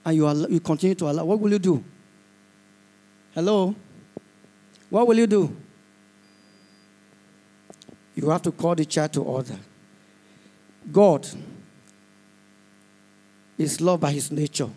And 0.05 0.15
you, 0.15 0.47
you 0.50 0.59
continue 0.59 0.95
to 0.95 1.09
allow. 1.09 1.25
What 1.25 1.39
will 1.39 1.51
you 1.51 1.59
do? 1.59 1.83
Hello? 3.33 3.75
What 4.89 5.07
will 5.07 5.17
you 5.17 5.27
do? 5.27 5.55
You 8.15 8.29
have 8.29 8.43
to 8.43 8.51
call 8.51 8.75
the 8.75 8.85
child 8.85 9.13
to 9.13 9.24
order. 9.24 9.57
God 10.91 11.27
is 13.57 13.81
loved 13.81 14.01
by 14.01 14.12
his 14.12 14.31
nature. 14.31 14.69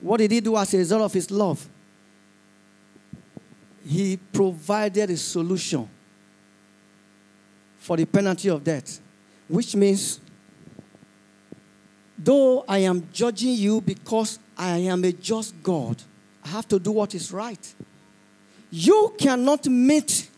What 0.00 0.16
did 0.18 0.30
he 0.30 0.40
do 0.40 0.56
as 0.56 0.72
a 0.74 0.78
result 0.78 1.02
of 1.02 1.12
his 1.12 1.30
love? 1.30 1.68
He 3.86 4.16
provided 4.16 5.10
a 5.10 5.16
solution 5.16 5.88
for 7.78 7.96
the 7.98 8.06
penalty 8.06 8.48
of 8.48 8.64
death, 8.64 9.00
which 9.46 9.76
means, 9.76 10.20
though 12.18 12.64
I 12.68 12.78
am 12.78 13.08
judging 13.12 13.54
you 13.54 13.80
because 13.80 14.38
I 14.56 14.78
am 14.78 15.04
a 15.04 15.12
just 15.12 15.60
God, 15.62 16.02
I 16.44 16.48
have 16.48 16.68
to 16.68 16.78
do 16.78 16.92
what 16.92 17.14
is 17.14 17.32
right. 17.32 17.74
You 18.70 19.14
cannot 19.18 19.66
meet 19.66 20.30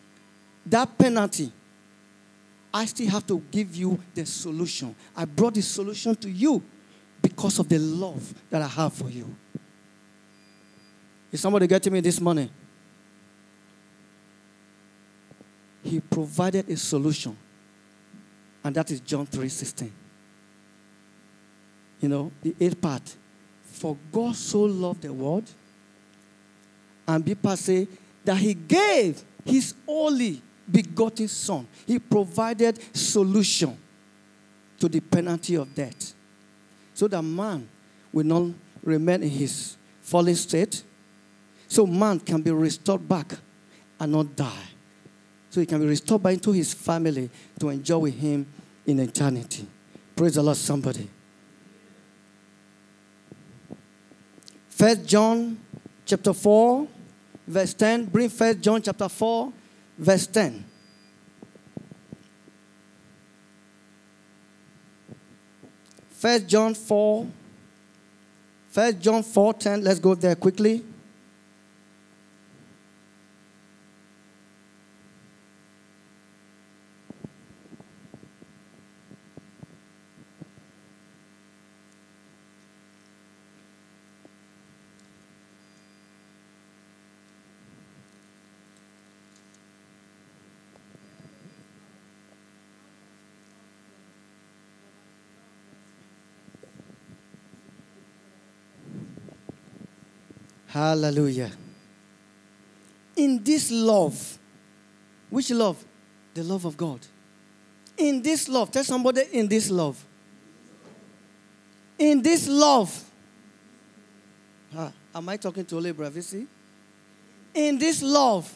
that 0.67 0.97
penalty 0.99 1.53
I 2.77 2.85
still 2.85 3.09
have 3.09 3.27
to 3.29 3.43
give 3.51 3.75
you 3.75 3.99
the 4.15 4.27
solution. 4.27 4.95
I 5.17 5.25
brought 5.25 5.55
the 5.55 5.63
solution 5.63 6.15
to 6.17 6.29
you 6.31 6.63
because 7.23 7.59
of 7.59 7.71
the 7.71 7.79
love 7.79 8.35
that 8.51 8.61
I 8.61 8.67
have 8.67 8.93
for 8.93 9.09
you. 9.09 9.35
Is 11.33 11.41
somebody 11.41 11.67
getting 11.67 11.95
me 11.95 12.01
this 12.01 12.21
morning? 12.21 12.51
He 15.83 16.01
provided 16.01 16.69
a 16.69 16.77
solution. 16.77 17.35
And 18.63 18.77
that 18.77 18.91
is 18.91 19.01
John 19.01 19.27
3:16. 19.27 19.91
You 22.01 22.09
know, 22.09 22.33
the 22.43 22.55
eighth 22.61 22.81
part. 22.81 23.17
For 23.65 23.97
God 24.13 24.35
so 24.37 24.63
loved 24.63 25.03
the 25.03 25.13
world, 25.13 25.45
and 27.07 27.25
people 27.25 27.57
say 27.57 27.87
that 28.25 28.37
he 28.37 28.55
gave 28.55 29.23
his 29.45 29.75
only 29.87 30.43
begotten 30.71 31.29
Son. 31.29 31.67
He 31.87 31.99
provided 31.99 32.79
solution 32.97 33.77
to 34.79 34.89
the 34.89 35.01
penalty 35.01 35.55
of 35.55 35.75
death. 35.75 36.15
So 36.95 37.07
that 37.09 37.23
man 37.23 37.69
will 38.13 38.25
not 38.25 38.55
remain 38.83 39.23
in 39.23 39.31
his 39.31 39.77
fallen 40.03 40.35
state. 40.35 40.83
So 41.69 41.87
man 41.87 42.21
can 42.21 42.43
be 42.43 42.51
restored 42.51 43.07
back 43.09 43.35
and 44.01 44.13
not 44.13 44.35
die. 44.35 44.69
So 45.51 45.61
he 45.61 45.67
can 45.67 45.81
be 45.81 45.87
restored 45.87 46.23
back 46.23 46.35
into 46.35 46.53
his 46.53 46.73
family 46.75 47.31
to 47.61 47.69
enjoy 47.69 47.99
with 47.99 48.19
him 48.19 48.47
in 48.87 49.01
eternity. 49.01 49.67
Praise 50.15 50.35
the 50.35 50.43
Lord, 50.43 50.57
somebody. 50.57 51.09
First 54.77 55.07
John 55.07 55.59
chapter 56.05 56.35
4, 56.35 56.87
verse 57.49 57.73
10. 57.73 58.05
Bring 58.05 58.29
first 58.29 58.61
John 58.61 58.83
chapter 58.83 59.09
4, 59.09 59.51
verse 59.97 60.27
10. 60.27 60.65
First 66.11 66.47
John 66.47 66.75
4, 66.75 67.27
First 68.69 69.01
John 69.01 69.23
4, 69.23 69.55
10. 69.55 69.83
Let's 69.83 69.99
go 69.99 70.15
there 70.15 70.35
quickly. 70.35 70.85
Hallelujah. 100.77 101.51
In 103.17 103.43
this 103.43 103.71
love, 103.71 104.39
which 105.31 105.51
love? 105.51 105.83
The 106.35 106.43
love 106.43 106.67
of 106.67 106.77
God. 106.77 107.01
In 107.97 108.21
this 108.21 108.47
love, 108.47 108.71
tell 108.71 108.85
somebody 108.85 109.23
in 109.33 109.49
this 109.49 109.71
love. 109.71 110.05
In 111.99 112.21
this 112.21 112.47
love. 112.47 112.93
Ah, 114.77 114.93
am 115.15 115.27
I 115.31 115.39
talking 115.39 115.65
to 115.65 115.77
Ole 115.77 115.95
Bravisi? 115.95 116.47
In 117.55 117.79
this 117.79 118.03
love. 118.03 118.53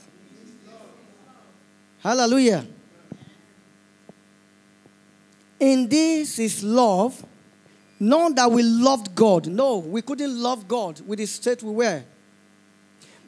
Hallelujah. 2.01 2.67
In 5.59 5.89
this 5.89 6.39
is 6.39 6.63
love 6.63 7.25
not 8.01 8.35
that 8.37 8.51
we 8.51 8.63
loved 8.63 9.15
God. 9.15 9.47
No, 9.47 9.77
we 9.77 10.01
couldn't 10.01 10.43
love 10.43 10.67
God 10.67 11.01
with 11.07 11.19
the 11.19 11.27
state 11.27 11.63
we 11.63 11.71
were. 11.71 12.03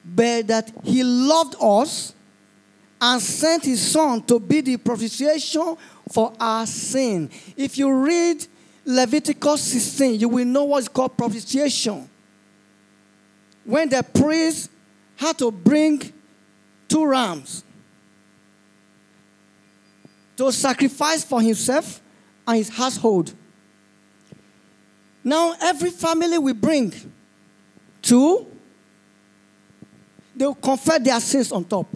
But 0.02 0.46
that 0.46 0.72
He 0.82 1.04
loved 1.04 1.56
us 1.60 2.14
and 2.98 3.20
sent 3.20 3.66
His 3.66 3.92
Son 3.92 4.22
to 4.22 4.40
be 4.40 4.62
the 4.62 4.78
propitiation 4.78 5.76
for 6.10 6.32
our 6.40 6.66
sin. 6.66 7.28
If 7.54 7.76
you 7.76 7.92
read 7.92 8.46
Leviticus 8.86 9.60
16, 9.60 10.18
you 10.18 10.28
will 10.30 10.46
know 10.46 10.64
what's 10.64 10.88
called 10.88 11.18
propitiation. 11.18 12.08
When 13.64 13.90
the 13.90 14.02
priest 14.02 14.70
had 15.16 15.38
to 15.38 15.52
bring 15.52 16.12
two 16.88 17.06
rams 17.06 17.62
to 20.36 20.50
sacrifice 20.50 21.22
for 21.22 21.40
himself 21.40 22.00
and 22.46 22.56
his 22.56 22.70
household. 22.70 23.34
Now, 25.24 25.54
every 25.60 25.90
family 25.90 26.38
we 26.38 26.52
bring 26.52 26.92
two, 28.00 28.46
they'll 30.34 30.54
confess 30.54 31.00
their 31.00 31.20
sins 31.20 31.52
on 31.52 31.64
top. 31.64 31.86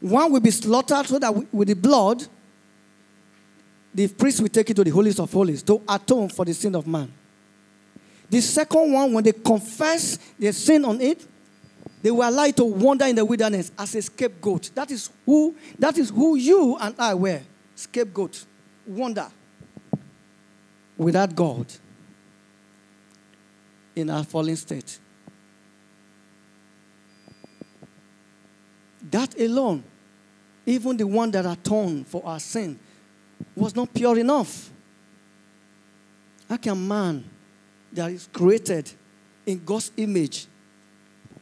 One 0.00 0.32
will 0.32 0.40
be 0.40 0.50
slaughtered 0.50 1.06
so 1.06 1.18
that 1.18 1.52
with 1.52 1.68
the 1.68 1.74
blood, 1.74 2.26
the 3.94 4.08
priest 4.08 4.40
will 4.40 4.48
take 4.48 4.68
it 4.68 4.74
to 4.74 4.84
the 4.84 4.90
holiest 4.90 5.20
of 5.20 5.32
holies 5.32 5.62
to 5.62 5.80
atone 5.88 6.28
for 6.28 6.44
the 6.44 6.52
sin 6.52 6.74
of 6.74 6.86
man. 6.86 7.10
The 8.28 8.40
second 8.40 8.92
one, 8.92 9.12
when 9.12 9.24
they 9.24 9.32
confess 9.32 10.18
their 10.38 10.52
sin 10.52 10.84
on 10.84 11.00
it, 11.00 11.26
they 12.02 12.10
were 12.10 12.24
allowed 12.24 12.56
to 12.56 12.64
wander 12.64 13.06
in 13.06 13.16
the 13.16 13.24
wilderness 13.24 13.72
as 13.78 13.94
a 13.94 14.02
scapegoat. 14.02 14.70
That 14.74 14.90
is 14.90 15.08
who, 15.24 15.54
that 15.78 15.96
is 15.96 16.10
who 16.10 16.36
you 16.36 16.76
and 16.78 16.94
I 16.98 17.14
were. 17.14 17.40
Scapegoat. 17.74 18.44
Wander. 18.86 19.30
Without 20.98 21.34
God 21.34 21.66
in 23.96 24.10
our 24.10 24.24
fallen 24.24 24.56
state. 24.56 24.98
That 29.10 29.38
alone, 29.38 29.84
even 30.66 30.96
the 30.96 31.06
one 31.06 31.30
that 31.32 31.46
atoned 31.46 32.06
for 32.06 32.22
our 32.24 32.40
sin, 32.40 32.78
was 33.54 33.76
not 33.76 33.92
pure 33.92 34.18
enough. 34.18 34.70
How 36.48 36.56
can 36.56 36.86
man 36.86 37.24
that 37.92 38.10
is 38.10 38.28
created 38.32 38.90
in 39.46 39.64
God's 39.64 39.92
image 39.96 40.46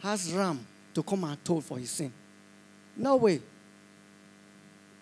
has 0.00 0.32
ram 0.32 0.66
to 0.94 1.02
come 1.02 1.24
and 1.24 1.34
atone 1.34 1.60
for 1.60 1.78
his 1.78 1.90
sin? 1.90 2.12
No 2.96 3.16
way. 3.16 3.40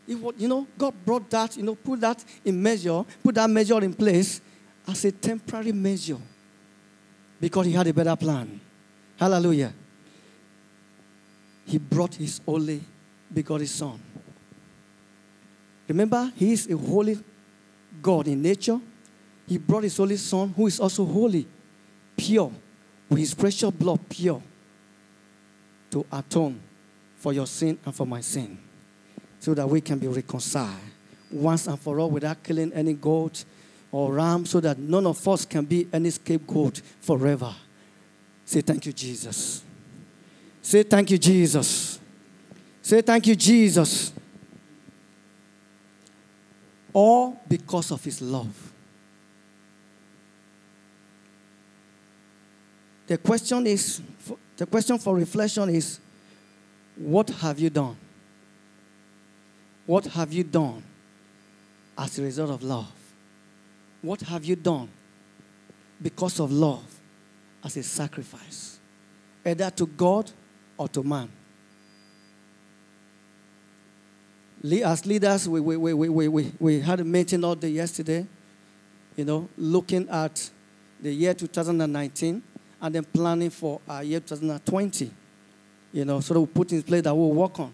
It, 0.06 0.18
you 0.38 0.48
know, 0.48 0.66
God 0.76 0.94
brought 1.04 1.28
that, 1.30 1.56
you 1.56 1.62
know, 1.62 1.74
put 1.74 2.00
that 2.00 2.24
in 2.44 2.60
measure, 2.60 3.04
put 3.22 3.34
that 3.34 3.48
measure 3.48 3.82
in 3.82 3.94
place 3.94 4.40
as 4.86 5.04
a 5.04 5.12
temporary 5.12 5.72
measure 5.72 6.18
because 7.40 7.66
he 7.66 7.72
had 7.72 7.86
a 7.86 7.94
better 7.94 8.14
plan. 8.16 8.60
Hallelujah. 9.18 9.72
He 11.66 11.78
brought 11.78 12.14
his 12.14 12.40
only 12.46 12.80
begotten 13.32 13.66
son. 13.66 14.00
Remember, 15.88 16.32
he 16.36 16.52
is 16.52 16.68
a 16.70 16.76
holy 16.76 17.18
God 18.02 18.28
in 18.28 18.42
nature. 18.42 18.80
He 19.46 19.58
brought 19.58 19.84
his 19.84 19.98
only 19.98 20.16
son, 20.16 20.52
who 20.56 20.66
is 20.66 20.78
also 20.78 21.04
holy, 21.04 21.46
pure, 22.16 22.52
with 23.08 23.18
his 23.18 23.34
precious 23.34 23.70
blood 23.70 24.00
pure, 24.08 24.42
to 25.90 26.06
atone 26.12 26.60
for 27.16 27.32
your 27.32 27.46
sin 27.46 27.78
and 27.84 27.94
for 27.94 28.06
my 28.06 28.20
sin, 28.20 28.56
so 29.40 29.54
that 29.54 29.68
we 29.68 29.80
can 29.80 29.98
be 29.98 30.06
reconciled 30.06 30.78
once 31.30 31.66
and 31.66 31.78
for 31.78 31.98
all 32.00 32.10
without 32.10 32.42
killing 32.42 32.72
any 32.72 32.92
goat 32.94 33.44
or 33.92 34.14
ram 34.14 34.46
so 34.46 34.60
that 34.60 34.78
none 34.78 35.06
of 35.06 35.26
us 35.26 35.44
can 35.44 35.64
be 35.64 35.88
any 35.92 36.10
scapegoat 36.10 36.80
forever. 37.00 37.54
Say 38.44 38.60
thank 38.60 38.86
you, 38.86 38.92
Jesus. 38.92 39.62
Say 40.62 40.82
thank 40.82 41.10
you, 41.10 41.18
Jesus. 41.18 41.98
Say 42.82 43.02
thank 43.02 43.26
you, 43.26 43.34
Jesus. 43.34 44.12
All 46.92 47.40
because 47.48 47.90
of 47.90 48.02
his 48.02 48.20
love. 48.20 48.72
The 53.06 53.18
question 53.18 53.66
is 53.66 54.00
the 54.56 54.66
question 54.66 54.98
for 54.98 55.16
reflection 55.16 55.68
is 55.70 55.98
what 56.96 57.28
have 57.30 57.58
you 57.58 57.70
done? 57.70 57.96
What 59.86 60.04
have 60.06 60.32
you 60.32 60.44
done 60.44 60.82
as 61.98 62.18
a 62.18 62.22
result 62.22 62.50
of 62.50 62.62
love? 62.62 62.99
What 64.02 64.20
have 64.22 64.44
you 64.44 64.56
done 64.56 64.88
because 66.00 66.40
of 66.40 66.50
love 66.50 66.84
as 67.62 67.76
a 67.76 67.82
sacrifice, 67.82 68.78
either 69.44 69.70
to 69.70 69.86
God 69.86 70.30
or 70.76 70.88
to 70.88 71.02
man? 71.02 71.28
As 74.84 75.06
leaders, 75.06 75.48
we, 75.48 75.60
we, 75.60 75.76
we, 75.76 76.08
we, 76.08 76.28
we, 76.28 76.52
we 76.58 76.80
had 76.80 77.00
a 77.00 77.04
meeting 77.04 77.44
all 77.44 77.54
day 77.54 77.68
yesterday, 77.68 78.26
you 79.16 79.24
know, 79.24 79.48
looking 79.56 80.08
at 80.08 80.50
the 81.00 81.12
year 81.12 81.32
2019 81.32 82.42
and 82.82 82.94
then 82.94 83.04
planning 83.04 83.50
for 83.50 83.80
our 83.88 84.02
year 84.04 84.20
2020, 84.20 85.10
you 85.92 86.04
know, 86.04 86.20
so 86.20 86.34
that 86.34 86.40
we 86.40 86.46
put 86.46 86.72
in 86.72 86.82
place 86.82 87.02
that 87.02 87.14
we'll 87.14 87.32
work 87.32 87.58
on. 87.58 87.72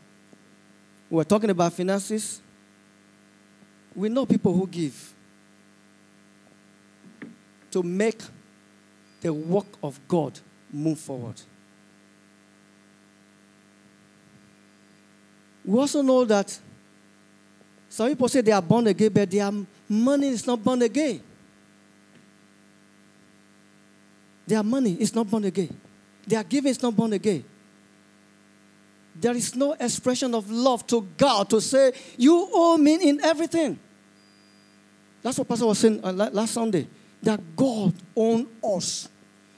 We're 1.11 1.25
talking 1.25 1.51
about 1.51 1.73
finances. 1.73 2.41
We 3.95 4.09
know 4.09 4.27
people 4.27 4.53
who 4.53 4.67
give 4.67 5.15
to 7.71 7.83
make 7.83 8.21
the 9.21 9.33
work 9.33 9.67
of 9.83 9.99
God 10.09 10.39
move 10.73 10.99
forward. 10.99 11.41
We 15.65 15.79
also 15.79 16.03
know 16.03 16.25
that 16.25 16.59
some 17.89 18.09
people 18.09 18.29
say 18.29 18.41
they 18.41 18.53
are 18.53 18.63
born 18.63 18.87
again, 18.87 19.13
but 19.13 19.31
their 19.31 19.51
money 19.89 20.29
is 20.29 20.47
not 20.47 20.63
born 20.63 20.83
again. 20.83 21.21
Their 24.47 24.63
money 24.63 24.95
is 25.01 25.15
not 25.15 25.29
born 25.29 25.45
again. 25.45 25.77
Their 26.27 26.45
giving 26.45 26.71
is 26.71 26.81
not 26.81 26.95
born 26.95 27.13
again. 27.13 27.45
There 29.19 29.35
is 29.35 29.57
no 29.57 29.73
expression 29.73 30.35
of 30.35 30.51
love 30.51 30.87
to 30.89 31.09
God 31.17 31.49
to 31.51 31.61
say, 31.61 31.93
You 32.17 32.49
owe 32.53 32.77
me 32.77 33.09
in 33.09 33.21
everything. 33.25 33.79
That's 35.23 35.39
what 35.39 35.49
Pastor 35.49 35.67
was 35.67 35.79
saying 35.79 36.01
uh, 36.05 36.13
last 36.13 36.53
Sunday. 36.53 36.87
That 37.27 37.41
God 37.57 37.93
owns 38.15 38.47
us. 38.63 39.09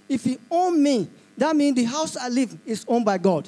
If 0.08 0.24
He 0.24 0.38
owns 0.50 0.78
me, 0.78 1.06
that 1.36 1.54
means 1.54 1.76
the 1.76 1.84
house 1.84 2.16
I 2.16 2.30
live 2.30 2.56
is 2.64 2.82
owned 2.88 3.04
by 3.04 3.18
God. 3.18 3.46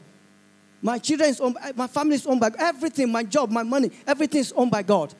My 0.83 0.98
children 0.98 1.30
is 1.30 1.40
owned, 1.40 1.56
my 1.74 1.87
family 1.87 2.16
is 2.16 2.26
owned 2.26 2.38
by 2.38 2.50
everything, 2.59 3.11
my 3.11 3.22
job, 3.22 3.50
my 3.50 3.62
money, 3.62 3.90
everything 4.06 4.42
is 4.42 4.52
owned 4.52 4.70
by 4.70 4.83
God. 4.83 5.14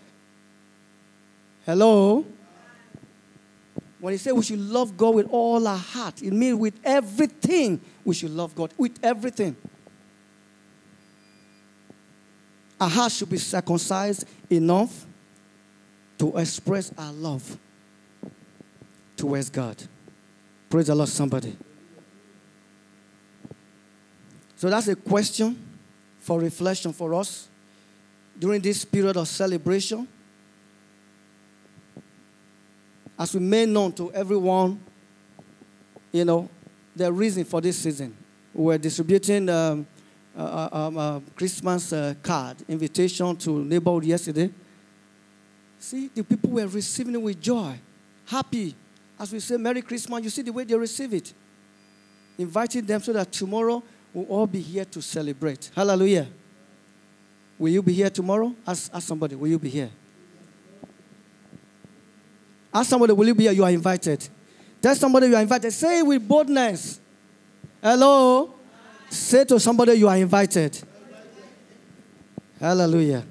Hello? 1.65 2.27
When 4.01 4.13
he 4.13 4.19
said 4.19 4.33
we 4.35 4.43
should 4.43 4.61
love 4.61 4.99
God 4.99 5.15
with 5.15 5.29
all 5.31 5.67
our 5.67 5.79
heart, 5.79 6.23
it 6.23 6.35
means 6.35 6.59
with 6.59 6.79
everything 6.85 7.81
we 8.05 8.15
should 8.15 8.33
love 8.33 8.55
God. 8.55 8.75
With 8.77 8.99
everything. 9.03 9.57
Our 12.79 12.91
heart 12.91 13.13
should 13.13 13.31
be 13.31 13.39
circumcised 13.39 14.27
enough 14.51 15.07
to 16.19 16.37
express 16.37 16.93
our 16.99 17.13
love 17.15 17.59
towards 19.21 19.51
God. 19.51 19.77
Praise 20.71 20.87
the 20.87 20.95
Lord, 20.95 21.11
somebody. 21.11 21.55
So 24.57 24.71
that's 24.71 24.89
a 24.89 24.97
question 24.97 25.59
for 26.19 26.41
reflection 26.41 26.93
for 26.93 27.15
us 27.15 27.49
during 28.39 28.63
this 28.63 28.85
period 28.85 29.19
of 29.19 29.29
celebration. 29.29 30.09
As 33.19 33.35
we 33.35 33.41
made 33.41 33.69
known 33.69 33.93
to 33.93 34.11
everyone, 34.13 34.81
you 36.13 36.25
know, 36.25 36.49
the 36.97 37.13
reason 37.13 37.45
for 37.45 37.61
this 37.61 37.79
season. 37.79 38.17
We're 38.55 38.79
distributing 38.79 39.49
um, 39.51 39.87
uh, 40.37 40.41
uh, 40.41 40.69
um, 40.73 40.99
uh, 40.99 41.21
Christmas 41.37 41.93
uh, 41.93 42.15
card, 42.23 42.57
invitation 42.69 43.37
to 43.37 43.65
neighborhood 43.65 44.05
yesterday. 44.05 44.51
See, 45.79 46.09
the 46.15 46.25
people 46.25 46.51
were 46.51 46.67
receiving 46.67 47.15
it 47.15 47.23
with 47.23 47.41
joy, 47.41 47.79
happy. 48.27 48.75
As 49.21 49.31
we 49.31 49.39
say 49.39 49.59
Merry 49.59 49.83
Christmas, 49.83 50.25
you 50.25 50.31
see 50.31 50.41
the 50.41 50.51
way 50.51 50.65
they 50.65 50.75
receive 50.75 51.13
it. 51.13 51.35
Inviting 52.39 52.87
them 52.87 53.03
so 53.03 53.13
that 53.13 53.31
tomorrow 53.31 53.83
we'll 54.15 54.25
all 54.25 54.47
be 54.47 54.61
here 54.61 54.87
to 54.87 55.03
celebrate. 55.03 55.71
Hallelujah. 55.77 56.27
Will 57.59 57.71
you 57.71 57.83
be 57.83 57.93
here 57.93 58.09
tomorrow? 58.09 58.55
Ask, 58.67 58.91
ask 58.95 59.07
somebody, 59.07 59.37
will 59.37 59.49
you 59.49 59.59
be 59.59 59.69
here? 59.69 59.91
Ask 62.73 62.89
somebody, 62.89 63.13
will 63.13 63.27
you 63.27 63.35
be 63.35 63.43
here? 63.43 63.53
You 63.53 63.65
are 63.65 63.71
invited. 63.71 64.27
Tell 64.81 64.95
somebody 64.95 65.27
you 65.27 65.37
are 65.37 65.43
invited. 65.43 65.71
Say 65.71 66.01
with 66.01 66.27
boldness. 66.27 66.99
Hello? 67.83 68.55
Say 69.11 69.45
to 69.45 69.61
somebody 69.61 69.93
you 69.97 70.09
are 70.09 70.17
invited. 70.17 70.81
Hallelujah. 72.59 73.23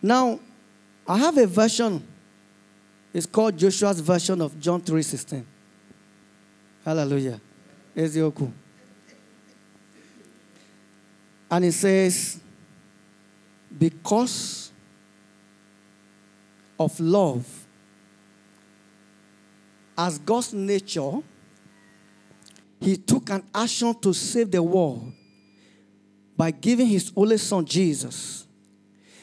Now, 0.00 0.38
I 1.08 1.18
have 1.18 1.36
a 1.36 1.48
version. 1.48 2.10
It's 3.12 3.26
called 3.26 3.56
Joshua's 3.56 4.00
version 4.00 4.40
of 4.40 4.58
John 4.58 4.80
3:16. 4.80 5.44
Hallelujah. 6.84 7.40
Ezioku. 7.94 8.50
And 11.50 11.66
it 11.66 11.72
says, 11.72 12.40
because 13.78 14.72
of 16.80 16.98
love, 16.98 17.46
as 19.96 20.18
God's 20.18 20.54
nature, 20.54 21.20
he 22.80 22.96
took 22.96 23.28
an 23.30 23.44
action 23.54 23.94
to 24.00 24.14
save 24.14 24.50
the 24.50 24.62
world 24.62 25.12
by 26.36 26.50
giving 26.50 26.86
his 26.86 27.12
only 27.14 27.36
son 27.36 27.64
Jesus 27.66 28.46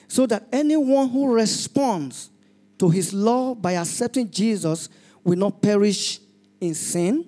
so 0.08 0.26
that 0.28 0.48
anyone 0.52 1.10
who 1.10 1.34
responds 1.34 2.30
to 2.80 2.90
his 2.90 3.14
law 3.14 3.54
by 3.54 3.74
accepting 3.74 4.32
Jesus 4.32 4.90
will 5.24 5.38
not 5.38 5.62
perish 5.62 6.20
in 6.60 6.74
sin 6.74 7.26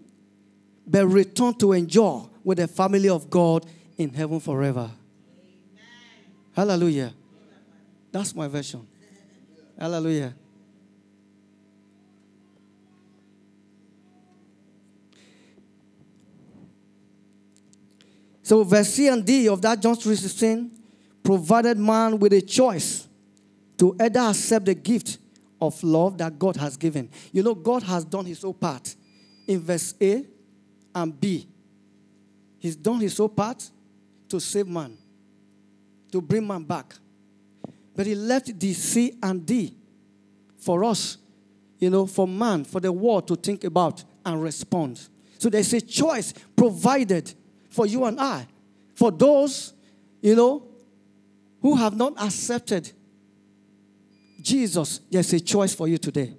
but 0.88 1.06
return 1.06 1.54
to 1.56 1.74
enjoy 1.74 2.24
with 2.44 2.58
the 2.58 2.68
family 2.68 3.08
of 3.08 3.30
God 3.30 3.66
in 3.98 4.10
heaven 4.14 4.40
forever. 4.40 4.90
Amen. 4.90 5.84
Hallelujah. 6.54 7.14
That's 8.12 8.36
my 8.36 8.48
version. 8.48 8.88
Hallelujah. 9.78 10.34
So 18.44 18.64
verse 18.64 18.90
C 18.90 19.08
and 19.08 19.24
D 19.24 19.48
of 19.48 19.62
that 19.62 19.80
John 19.80 19.96
3.16 19.96 20.70
provided 21.24 21.78
man 21.78 22.20
with 22.20 22.34
a 22.34 22.42
choice 22.42 23.08
to 23.78 23.96
either 24.00 24.20
accept 24.20 24.66
the 24.66 24.74
gift 24.74 25.20
of 25.62 25.82
love 25.84 26.18
that 26.18 26.40
God 26.40 26.56
has 26.58 26.76
given. 26.76 27.10
You 27.32 27.44
know, 27.44 27.54
God 27.54 27.84
has 27.84 28.04
done 28.04 28.26
his 28.26 28.44
own 28.44 28.56
part. 28.56 28.96
In 29.48 29.60
verse 29.60 29.94
A 30.02 30.26
and 30.96 31.20
B, 31.20 31.48
he's 32.60 32.76
done 32.76 33.00
his 33.00 33.20
own 33.20 33.30
part 33.30 33.70
to 34.30 34.40
save 34.40 34.68
man, 34.68 34.98
to 36.12 36.22
bring 36.22 36.46
man 36.48 36.64
back. 36.64 36.96
But 37.96 38.08
he 38.08 38.16
left 38.16 38.60
the 38.60 38.74
C 38.74 39.18
and 39.22 39.46
D 39.46 39.76
for 40.58 40.84
us, 40.84 41.18
you 41.78 41.90
know, 41.90 42.06
for 42.06 42.28
man, 42.28 42.64
for 42.64 42.80
the 42.80 42.92
world 42.92 43.28
to 43.28 43.36
think 43.36 43.64
about 43.64 44.04
and 44.26 44.42
respond. 44.42 45.08
So 45.38 45.50
there's 45.50 45.74
a 45.74 45.82
choice 45.82 46.34
provided 46.56 47.34
for 47.70 47.86
you 47.86 48.06
and 48.06 48.20
I. 48.20 48.48
For 48.94 49.12
those, 49.12 49.74
you 50.22 50.36
know, 50.36 50.68
who 51.62 51.76
have 51.76 51.96
not 51.96 52.22
accepted 52.22 52.92
Jesus, 54.42 55.00
there's 55.10 55.32
a 55.34 55.40
choice 55.40 55.74
for 55.74 55.88
you 55.88 55.98
today. 55.98 56.36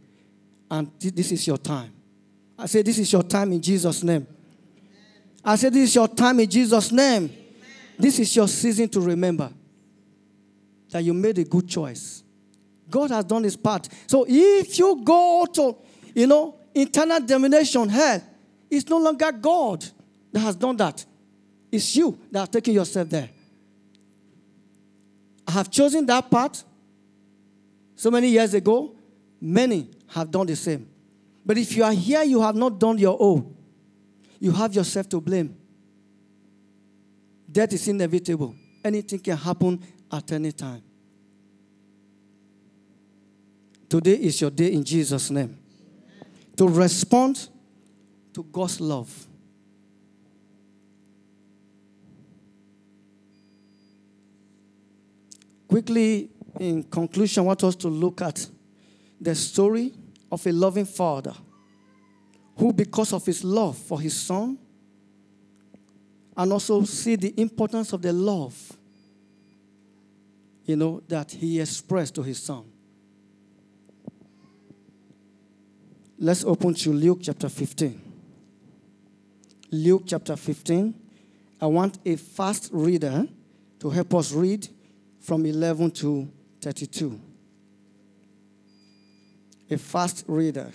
And 0.70 0.90
this 0.98 1.32
is 1.32 1.46
your 1.46 1.58
time. 1.58 1.92
I 2.58 2.66
say, 2.66 2.82
This 2.82 2.98
is 2.98 3.12
your 3.12 3.22
time 3.22 3.52
in 3.52 3.60
Jesus' 3.60 4.02
name. 4.02 4.26
I 5.44 5.56
say, 5.56 5.68
This 5.68 5.90
is 5.90 5.94
your 5.94 6.08
time 6.08 6.40
in 6.40 6.48
Jesus' 6.48 6.92
name. 6.92 7.30
This 7.98 8.18
is 8.18 8.34
your 8.34 8.48
season 8.48 8.88
to 8.90 9.00
remember 9.00 9.52
that 10.90 11.02
you 11.02 11.14
made 11.14 11.38
a 11.38 11.44
good 11.44 11.68
choice. 11.68 12.22
God 12.90 13.10
has 13.10 13.24
done 13.24 13.44
his 13.44 13.56
part. 13.56 13.88
So 14.06 14.26
if 14.28 14.78
you 14.78 15.00
go 15.02 15.46
to, 15.54 15.76
you 16.14 16.26
know, 16.26 16.56
internal 16.74 17.20
domination, 17.20 17.88
hell, 17.88 18.22
it's 18.70 18.88
no 18.88 18.98
longer 18.98 19.32
God 19.32 19.84
that 20.32 20.40
has 20.40 20.56
done 20.56 20.76
that. 20.76 21.04
It's 21.70 21.96
you 21.96 22.18
that 22.30 22.40
are 22.40 22.46
taking 22.46 22.74
yourself 22.74 23.08
there. 23.08 23.30
I 25.46 25.52
have 25.52 25.70
chosen 25.70 26.06
that 26.06 26.30
path 26.30 26.64
so 27.96 28.10
many 28.10 28.28
years 28.28 28.54
ago. 28.54 28.96
Many 29.40 29.90
have 30.08 30.30
done 30.30 30.46
the 30.46 30.54
same. 30.54 30.88
But 31.44 31.58
if 31.58 31.76
you 31.76 31.82
are 31.82 31.92
here, 31.92 32.22
you 32.22 32.40
have 32.40 32.54
not 32.54 32.78
done 32.78 32.98
your 32.98 33.16
own. 33.18 33.56
You 34.38 34.52
have 34.52 34.74
yourself 34.74 35.08
to 35.08 35.20
blame. 35.20 35.56
Death 37.50 37.72
is 37.72 37.88
inevitable. 37.88 38.54
Anything 38.84 39.18
can 39.18 39.36
happen 39.36 39.80
at 40.10 40.30
any 40.32 40.52
time. 40.52 40.82
Today 43.88 44.14
is 44.14 44.40
your 44.40 44.50
day 44.50 44.72
in 44.72 44.84
Jesus' 44.84 45.30
name. 45.30 45.58
To 46.56 46.68
respond 46.68 47.48
to 48.32 48.42
God's 48.44 48.80
love. 48.80 49.26
Quickly, 55.68 56.30
in 56.58 56.82
conclusion, 56.82 57.42
I 57.42 57.46
want 57.46 57.64
us 57.64 57.76
to 57.76 57.88
look 57.88 58.20
at 58.22 58.46
the 59.20 59.34
story 59.34 59.92
of 60.30 60.46
a 60.46 60.52
loving 60.52 60.84
father 60.84 61.34
who, 62.56 62.72
because 62.72 63.12
of 63.12 63.24
his 63.24 63.42
love 63.44 63.76
for 63.76 64.00
his 64.00 64.18
son, 64.18 64.58
and 66.36 66.52
also 66.52 66.82
see 66.84 67.16
the 67.16 67.38
importance 67.40 67.92
of 67.92 68.02
the 68.02 68.12
love, 68.12 68.72
you 70.64 70.76
know, 70.76 71.02
that 71.08 71.30
he 71.30 71.60
expressed 71.60 72.14
to 72.14 72.22
his 72.22 72.42
son. 72.42 72.64
Let's 76.18 76.44
open 76.44 76.74
to 76.74 76.92
Luke 76.92 77.18
chapter 77.22 77.48
15. 77.48 78.00
Luke 79.72 80.04
chapter 80.06 80.36
15. 80.36 80.94
I 81.60 81.66
want 81.66 81.98
a 82.04 82.16
fast 82.16 82.70
reader 82.72 83.26
to 83.80 83.90
help 83.90 84.14
us 84.14 84.32
read 84.32 84.68
from 85.20 85.46
11 85.46 85.90
to 85.92 86.28
32. 86.62 87.20
A 89.70 89.78
fast 89.78 90.24
reader 90.28 90.70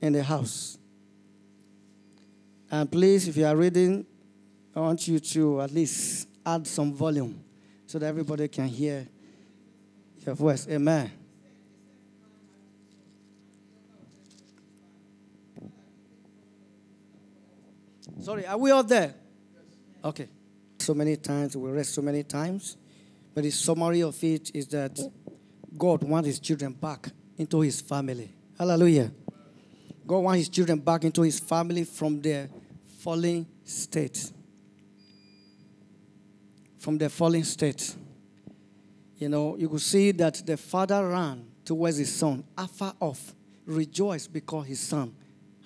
in 0.00 0.14
the 0.14 0.22
house. 0.22 0.78
And 2.70 2.90
please, 2.90 3.28
if 3.28 3.36
you 3.36 3.46
are 3.46 3.54
reading, 3.54 4.06
I 4.74 4.80
want 4.80 5.06
you 5.06 5.20
to 5.20 5.60
at 5.60 5.70
least 5.70 6.28
add 6.44 6.66
some 6.66 6.92
volume 6.92 7.44
so 7.86 7.98
that 7.98 8.06
everybody 8.06 8.48
can 8.48 8.66
hear 8.66 9.06
your 10.24 10.34
voice. 10.34 10.66
Amen. 10.68 11.10
Sorry, 18.20 18.46
are 18.46 18.56
we 18.56 18.70
all 18.70 18.82
there? 18.82 19.14
Okay. 20.02 20.28
So 20.78 20.94
many 20.94 21.16
times, 21.16 21.56
we 21.56 21.70
read 21.70 21.86
so 21.86 22.00
many 22.00 22.22
times. 22.22 22.76
But 23.34 23.42
the 23.42 23.50
summary 23.50 24.02
of 24.02 24.22
it 24.22 24.54
is 24.54 24.68
that 24.68 24.98
God 25.76 26.04
wants 26.04 26.28
his 26.28 26.38
children 26.38 26.72
back 26.72 27.08
into 27.36 27.60
his 27.60 27.80
family. 27.80 28.30
Hallelujah. 28.56 29.10
God 30.06 30.18
wants 30.18 30.38
his 30.38 30.48
children 30.48 30.78
back 30.78 31.04
into 31.04 31.22
his 31.22 31.40
family 31.40 31.84
from 31.84 32.20
their 32.20 32.48
fallen 32.98 33.46
state. 33.64 34.30
From 36.78 36.96
their 36.98 37.08
fallen 37.08 37.42
state. 37.42 37.96
You 39.16 39.28
know, 39.28 39.56
you 39.56 39.68
could 39.68 39.80
see 39.80 40.12
that 40.12 40.42
the 40.46 40.56
father 40.56 41.08
ran 41.08 41.46
towards 41.64 41.96
his 41.96 42.14
son 42.14 42.44
afar 42.56 42.94
off, 43.00 43.34
rejoiced 43.66 44.32
because 44.32 44.66
his 44.66 44.80
son 44.80 45.14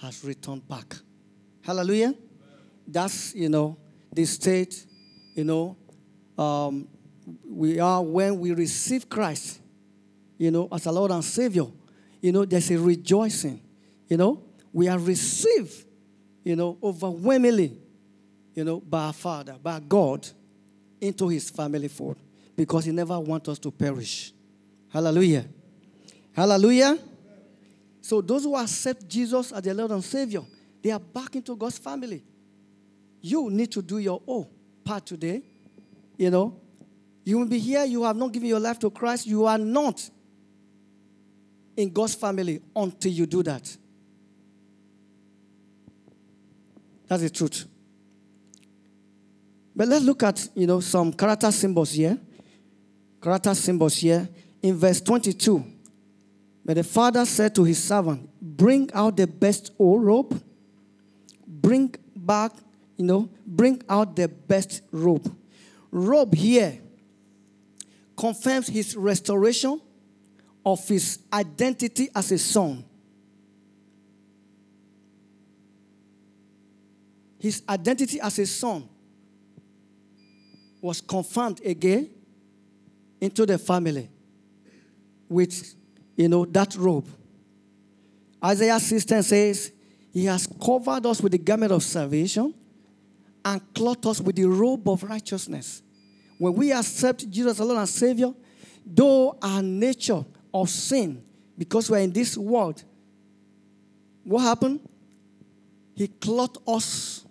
has 0.01 0.25
returned 0.25 0.67
back. 0.69 0.95
Hallelujah. 1.63 2.15
That's, 2.87 3.35
you 3.35 3.49
know, 3.49 3.77
the 4.13 4.25
state, 4.25 4.87
you 5.35 5.45
know, 5.45 5.77
um, 6.39 6.89
we 7.47 7.81
are 7.81 8.03
when 8.03 8.39
we 8.39 8.53
receive 8.53 9.09
Christ, 9.09 9.61
you 10.37 10.51
know, 10.51 10.69
as 10.73 10.87
a 10.87 10.93
Lord 10.93 11.11
and 11.11 11.25
Savior. 11.25 11.67
You 12.21 12.33
know, 12.33 12.45
there's 12.45 12.71
a 12.71 12.79
rejoicing. 12.79 13.61
You 14.09 14.17
know, 14.17 14.43
we 14.73 14.89
are 14.89 14.99
received, 14.99 15.85
you 16.45 16.57
know, 16.57 16.79
overwhelmingly, 16.83 17.79
you 18.55 18.65
know, 18.65 18.81
by 18.81 19.07
our 19.07 19.13
Father, 19.13 19.57
by 19.63 19.81
God, 19.81 20.27
into 21.01 21.29
His 21.29 21.51
family 21.51 21.89
fold 21.89 22.17
because 22.57 22.85
He 22.85 22.93
never 22.93 23.19
wants 23.21 23.49
us 23.49 23.59
to 23.61 23.71
perish. 23.71 24.33
Hallelujah. 24.91 25.45
Hallelujah. 26.33 26.99
So 28.01 28.21
those 28.21 28.45
who 28.45 28.57
accept 28.57 29.07
Jesus 29.09 29.53
as 29.53 29.63
their 29.63 29.75
Lord 29.75 29.91
and 29.91 30.03
Savior, 30.03 30.43
they 30.83 30.91
are 30.91 31.01
back 31.01 31.37
into 31.37 31.55
God's 31.57 31.79
family. 31.79 32.23
You 33.21 33.51
need 33.51 33.71
to 33.73 33.83
do 33.83 33.99
your 33.99 34.23
own 34.27 34.47
part 34.85 35.05
today. 35.05 35.43
You 36.17 36.31
know, 36.31 36.57
you 37.29 37.37
will 37.39 37.47
be 37.47 37.59
here, 37.59 37.85
you 37.85 38.05
have 38.05 38.17
not 38.17 38.33
given 38.33 38.49
your 38.49 38.59
life 38.59 38.79
to 38.79 38.91
Christ, 38.91 39.27
you 39.27 39.45
are 39.45 39.59
not 39.59 40.09
in 41.77 41.93
God's 41.93 42.15
family 42.15 42.63
until 42.75 43.13
you 43.13 43.27
do 43.27 43.43
that. 43.43 43.77
That's 47.07 47.23
the 47.23 47.29
truth. 47.29 47.67
But 49.77 49.89
let's 49.89 50.07
look 50.07 50.23
at, 50.23 50.49
you 50.55 50.67
know, 50.67 50.81
some 50.81 51.13
character 51.13 51.53
symbols 51.53 51.93
here. 51.93 52.19
Character 53.23 53.55
symbols 53.55 53.97
here. 53.97 54.27
In 54.63 54.77
verse 54.77 55.03
22, 55.03 55.63
but 56.65 56.77
the 56.77 56.83
father 56.83 57.27
said 57.27 57.55
to 57.57 57.63
his 57.63 57.83
servant, 57.83 58.27
Bring 58.41 58.91
out 58.95 59.19
the 59.19 59.27
best 59.27 59.73
old 59.79 60.03
robe. 60.03 60.43
Bring 61.47 61.95
back, 62.17 62.53
you 62.97 63.05
know, 63.05 63.29
bring 63.47 63.83
out 63.87 64.17
the 64.17 64.29
best 64.29 64.81
robe. 64.91 65.31
Robe 65.93 66.35
here 66.35 66.81
confirms 68.19 68.67
his 68.67 68.97
restoration 68.97 69.81
of 70.67 70.87
his 70.89 71.21
identity 71.33 72.09
as 72.15 72.33
a 72.33 72.39
son. 72.39 72.85
His 77.39 77.63
identity 77.69 78.21
as 78.21 78.37
a 78.41 78.47
son 78.47 78.89
was 80.81 81.01
confirmed 81.01 81.61
again 81.65 82.11
into 83.21 83.47
the 83.47 83.57
family 83.57 84.11
with 85.29 85.75
you 86.17 86.29
know 86.29 86.45
that 86.45 86.75
robe. 86.75 87.07
Isaiah 88.45 88.81
16 88.81 89.23
says, 89.23 89.73
He 90.13 90.25
has 90.25 90.49
covered 90.65 91.07
us 91.07 91.21
with 91.21 91.33
the 91.33 91.39
garment 91.39 91.71
of 91.71 91.85
salvation 91.85 92.53
and 93.45 93.75
clothed 93.75 94.07
us 94.07 94.21
with 94.21 94.35
the 94.35 94.45
robe 94.47 94.89
of 94.89 95.05
righteousness. 95.05 95.83
When 96.39 96.55
we 96.55 96.73
accept 96.73 97.29
Jesus 97.29 97.59
alone 97.59 97.79
as 97.79 97.91
Savior, 97.91 98.33
though 98.87 99.37
our 99.43 99.63
nature 99.63 100.25
of 100.55 100.71
sin, 100.71 101.23
because 101.57 101.91
we're 101.91 101.99
in 101.99 102.13
this 102.13 102.37
world, 102.37 102.83
what 104.25 104.41
happened? 104.41 104.81
He 105.95 106.07
clothed 106.07 106.59
us 106.67 107.27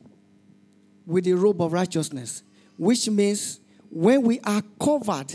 with 1.06 1.24
the 1.24 1.34
robe 1.34 1.62
of 1.62 1.72
righteousness, 1.72 2.44
which 2.76 3.10
means 3.10 3.62
when 3.90 4.24
we 4.24 4.42
are 4.42 4.62
covered, 4.80 5.34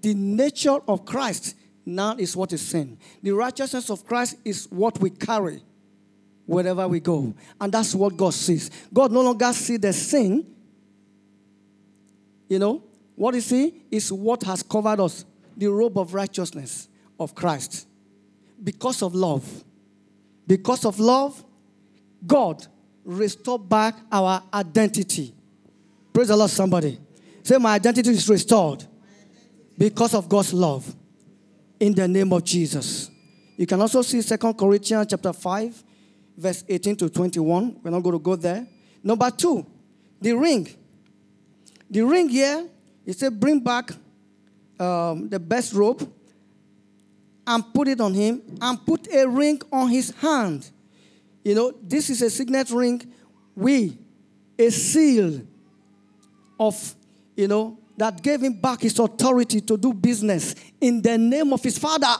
the 0.00 0.14
nature 0.14 0.78
of 0.88 1.04
Christ 1.04 1.54
now 1.84 2.16
is 2.16 2.34
what 2.34 2.52
is 2.52 2.62
sin. 2.62 2.98
The 3.22 3.32
righteousness 3.32 3.90
of 3.90 4.06
Christ 4.06 4.36
is 4.44 4.66
what 4.70 4.98
we 4.98 5.10
carry 5.10 5.62
wherever 6.46 6.88
we 6.88 7.00
go. 7.00 7.34
And 7.60 7.72
that's 7.72 7.94
what 7.94 8.16
God 8.16 8.32
sees. 8.32 8.70
God 8.92 9.12
no 9.12 9.20
longer 9.20 9.52
sees 9.52 9.78
the 9.78 9.92
sin. 9.92 10.46
You 12.48 12.58
know, 12.58 12.82
what 13.20 13.34
you 13.34 13.42
see 13.42 13.74
is 13.90 14.10
what 14.10 14.42
has 14.44 14.62
covered 14.62 14.98
us 14.98 15.26
the 15.54 15.66
robe 15.66 15.98
of 15.98 16.14
righteousness 16.14 16.88
of 17.18 17.34
Christ. 17.34 17.86
Because 18.64 19.02
of 19.02 19.14
love. 19.14 19.62
Because 20.46 20.86
of 20.86 20.98
love, 20.98 21.44
God 22.26 22.66
restored 23.04 23.68
back 23.68 23.94
our 24.10 24.42
identity. 24.54 25.34
Praise 26.14 26.28
the 26.28 26.36
Lord, 26.36 26.50
somebody. 26.50 26.98
Say, 27.42 27.58
My 27.58 27.74
identity 27.74 28.08
is 28.08 28.26
restored 28.26 28.86
because 29.76 30.14
of 30.14 30.26
God's 30.26 30.54
love 30.54 30.94
in 31.78 31.94
the 31.94 32.08
name 32.08 32.32
of 32.32 32.42
Jesus. 32.42 33.10
You 33.58 33.66
can 33.66 33.82
also 33.82 34.00
see 34.00 34.22
Second 34.22 34.54
Corinthians 34.54 35.08
chapter 35.10 35.34
5, 35.34 35.84
verse 36.38 36.64
18 36.66 36.96
to 36.96 37.10
21. 37.10 37.80
We're 37.82 37.90
not 37.90 38.02
going 38.02 38.14
to 38.14 38.18
go 38.18 38.34
there. 38.34 38.66
Number 39.04 39.30
two, 39.30 39.66
the 40.22 40.32
ring. 40.32 40.74
The 41.90 42.00
ring 42.00 42.30
here, 42.30 42.66
it 43.06 43.18
said, 43.18 43.38
bring 43.38 43.60
back 43.60 43.90
um, 44.78 45.28
the 45.28 45.38
best 45.38 45.72
robe 45.72 46.10
and 47.46 47.74
put 47.74 47.88
it 47.88 48.00
on 48.00 48.14
him 48.14 48.42
and 48.60 48.86
put 48.86 49.12
a 49.12 49.26
ring 49.26 49.60
on 49.72 49.88
his 49.88 50.10
hand. 50.10 50.70
You 51.44 51.54
know, 51.54 51.72
this 51.82 52.10
is 52.10 52.22
a 52.22 52.30
signet 52.30 52.70
ring. 52.70 53.02
We, 53.56 53.96
a 54.58 54.70
seal 54.70 55.40
of, 56.58 56.94
you 57.36 57.48
know, 57.48 57.78
that 57.96 58.22
gave 58.22 58.42
him 58.42 58.54
back 58.54 58.82
his 58.82 58.98
authority 58.98 59.60
to 59.60 59.76
do 59.76 59.92
business 59.92 60.54
in 60.80 61.02
the 61.02 61.18
name 61.18 61.52
of 61.52 61.62
his 61.62 61.76
father. 61.78 62.14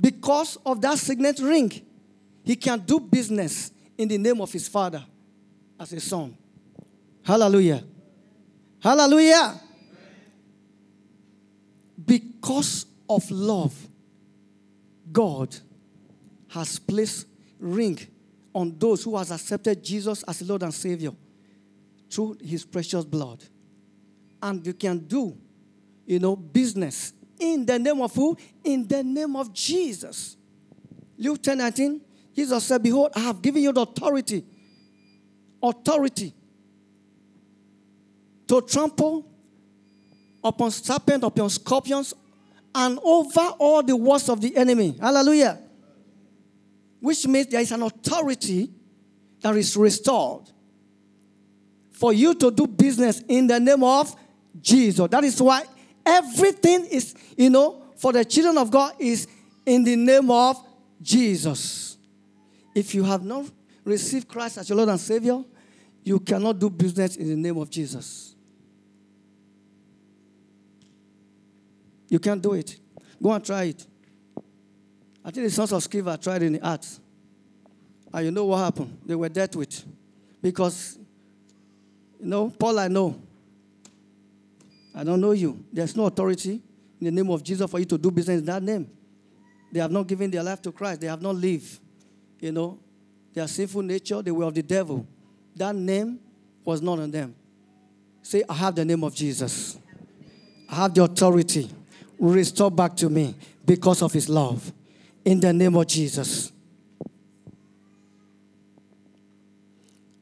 Because 0.00 0.56
of 0.64 0.80
that 0.80 0.98
signet 0.98 1.38
ring, 1.40 1.70
he 2.42 2.56
can 2.56 2.80
do 2.80 2.98
business 2.98 3.70
in 3.96 4.08
the 4.08 4.18
name 4.18 4.40
of 4.40 4.50
his 4.50 4.66
father 4.66 5.04
as 5.78 5.92
a 5.92 6.00
son. 6.00 6.36
Hallelujah. 7.22 7.84
Hallelujah. 8.82 9.60
Because 12.04 12.86
of 13.08 13.30
love, 13.30 13.74
God 15.12 15.54
has 16.48 16.78
placed 16.78 17.26
ring 17.58 17.98
on 18.54 18.76
those 18.78 19.04
who 19.04 19.16
has 19.16 19.30
accepted 19.30 19.82
Jesus 19.84 20.22
as 20.24 20.42
Lord 20.42 20.62
and 20.62 20.74
Savior 20.74 21.12
through 22.10 22.38
his 22.42 22.64
precious 22.64 23.04
blood 23.04 23.44
and 24.42 24.66
you 24.66 24.74
can 24.74 24.98
do, 24.98 25.36
you 26.06 26.18
know, 26.18 26.34
business 26.34 27.12
in 27.38 27.64
the 27.64 27.78
name 27.78 28.00
of 28.00 28.14
who? 28.14 28.36
In 28.64 28.86
the 28.86 29.02
name 29.02 29.36
of 29.36 29.52
Jesus. 29.52 30.36
Luke 31.18 31.42
10 31.42 31.58
19, 31.58 32.00
Jesus 32.34 32.64
said, 32.64 32.82
Behold, 32.82 33.10
I 33.14 33.20
have 33.20 33.42
given 33.42 33.62
you 33.62 33.72
the 33.72 33.82
authority, 33.82 34.44
authority 35.62 36.34
to 38.50 38.60
trample 38.60 39.24
upon 40.42 40.72
serpents, 40.72 41.24
upon 41.24 41.48
scorpions, 41.48 42.12
and 42.74 42.98
over 43.00 43.42
all 43.60 43.80
the 43.80 43.94
works 43.94 44.28
of 44.28 44.40
the 44.40 44.56
enemy. 44.56 44.96
Hallelujah. 45.00 45.56
Which 46.98 47.28
means 47.28 47.46
there 47.46 47.60
is 47.60 47.70
an 47.70 47.82
authority 47.82 48.68
that 49.40 49.54
is 49.56 49.76
restored 49.76 50.50
for 51.92 52.12
you 52.12 52.34
to 52.34 52.50
do 52.50 52.66
business 52.66 53.22
in 53.28 53.46
the 53.46 53.60
name 53.60 53.84
of 53.84 54.16
Jesus. 54.60 55.08
That 55.08 55.22
is 55.22 55.40
why 55.40 55.62
everything 56.04 56.86
is, 56.86 57.14
you 57.36 57.50
know, 57.50 57.84
for 57.98 58.12
the 58.12 58.24
children 58.24 58.58
of 58.58 58.72
God 58.72 58.94
is 58.98 59.28
in 59.64 59.84
the 59.84 59.94
name 59.94 60.28
of 60.28 60.56
Jesus. 61.00 61.96
If 62.74 62.96
you 62.96 63.04
have 63.04 63.24
not 63.24 63.44
received 63.84 64.26
Christ 64.26 64.58
as 64.58 64.68
your 64.68 64.76
Lord 64.76 64.88
and 64.88 64.98
Savior, 64.98 65.44
you 66.02 66.18
cannot 66.18 66.58
do 66.58 66.68
business 66.68 67.14
in 67.14 67.28
the 67.28 67.36
name 67.36 67.56
of 67.56 67.70
Jesus. 67.70 68.29
You 72.10 72.18
can't 72.18 72.42
do 72.42 72.52
it. 72.52 72.76
Go 73.22 73.32
and 73.32 73.42
try 73.42 73.64
it. 73.64 73.86
I 75.24 75.30
think 75.30 75.46
the 75.46 75.50
sons 75.50 75.72
of 75.72 75.82
Sceva 75.82 76.20
tried 76.20 76.42
in 76.42 76.54
the 76.54 76.60
arts. 76.60 77.00
And 78.12 78.26
you 78.26 78.30
know 78.30 78.44
what 78.44 78.58
happened? 78.58 78.98
They 79.06 79.14
were 79.14 79.28
dealt 79.28 79.56
with. 79.56 79.84
Because, 80.42 80.98
you 82.18 82.26
know, 82.26 82.50
Paul 82.50 82.78
I 82.78 82.88
know. 82.88 83.18
I 84.94 85.04
don't 85.04 85.20
know 85.20 85.32
you. 85.32 85.64
There's 85.72 85.96
no 85.96 86.06
authority 86.06 86.60
in 87.00 87.04
the 87.04 87.10
name 87.10 87.30
of 87.30 87.42
Jesus 87.42 87.70
for 87.70 87.78
you 87.78 87.84
to 87.86 87.96
do 87.96 88.10
business 88.10 88.40
in 88.40 88.44
that 88.46 88.62
name. 88.62 88.90
They 89.72 89.80
have 89.80 89.92
not 89.92 90.06
given 90.06 90.30
their 90.30 90.42
life 90.42 90.60
to 90.62 90.72
Christ. 90.72 91.00
They 91.00 91.06
have 91.06 91.22
not 91.22 91.36
lived, 91.36 91.78
you 92.40 92.50
know, 92.50 92.78
their 93.32 93.46
sinful 93.46 93.82
nature, 93.82 94.20
they 94.22 94.32
were 94.32 94.44
of 94.44 94.54
the 94.54 94.62
devil. 94.62 95.06
That 95.54 95.76
name 95.76 96.18
was 96.64 96.82
not 96.82 96.98
on 96.98 97.10
them. 97.10 97.34
Say, 98.22 98.42
I 98.48 98.54
have 98.54 98.74
the 98.74 98.84
name 98.84 99.04
of 99.04 99.14
Jesus. 99.14 99.78
I 100.68 100.74
have 100.76 100.94
the 100.94 101.04
authority. 101.04 101.70
Restore 102.20 102.70
back 102.70 102.94
to 102.96 103.08
me 103.08 103.34
because 103.64 104.02
of 104.02 104.12
his 104.12 104.28
love. 104.28 104.72
In 105.24 105.40
the 105.40 105.52
name 105.52 105.74
of 105.74 105.86
Jesus. 105.86 106.52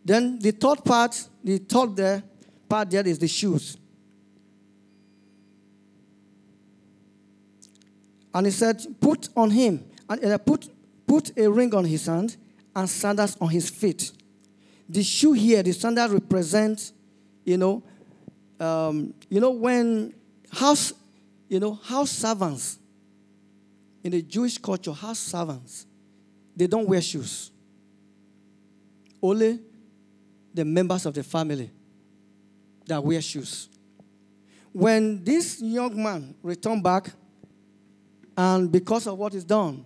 Then 0.04 0.38
the 0.38 0.52
third 0.52 0.84
part, 0.84 1.22
the 1.44 1.58
third 1.58 1.96
there, 1.96 2.22
part 2.68 2.90
there 2.90 3.06
is 3.06 3.18
the 3.18 3.28
shoes. 3.28 3.76
And 8.32 8.46
he 8.46 8.52
said, 8.52 8.82
Put 9.00 9.28
on 9.37 9.50
him, 9.50 9.84
and 10.08 10.24
uh, 10.24 10.38
put, 10.38 10.68
put 11.06 11.37
a 11.37 11.50
ring 11.50 11.74
on 11.74 11.84
his 11.84 12.06
hand 12.06 12.37
and 12.74 12.88
sandals 12.88 13.37
on 13.40 13.48
his 13.50 13.68
feet. 13.68 14.12
The 14.88 15.02
shoe 15.02 15.32
here, 15.32 15.62
the 15.62 15.72
sandal 15.72 16.08
represents, 16.08 16.92
you 17.44 17.58
know, 17.58 17.82
um, 18.61 19.12
you 19.28 19.40
know, 19.40 19.50
when 19.50 20.14
house, 20.52 20.92
you 21.48 21.61
know, 21.61 21.74
house 21.74 22.11
servants 22.11 22.78
in 24.04 24.12
the 24.12 24.22
Jewish 24.22 24.58
culture, 24.58 24.92
house 24.92 25.18
servants, 25.18 25.87
they 26.54 26.66
don't 26.66 26.88
wear 26.88 27.00
shoes. 27.00 27.50
Only 29.22 29.61
the 30.52 30.64
members 30.64 31.06
of 31.06 31.14
the 31.14 31.22
family 31.22 31.70
that 32.87 33.02
wear 33.02 33.20
shoes. 33.20 33.68
When 34.72 35.24
this 35.24 35.61
young 35.61 36.00
man 36.00 36.34
returned 36.42 36.82
back, 36.82 37.11
and 38.37 38.70
because 38.70 39.06
of 39.06 39.18
what 39.18 39.34
is 39.34 39.44
done, 39.44 39.84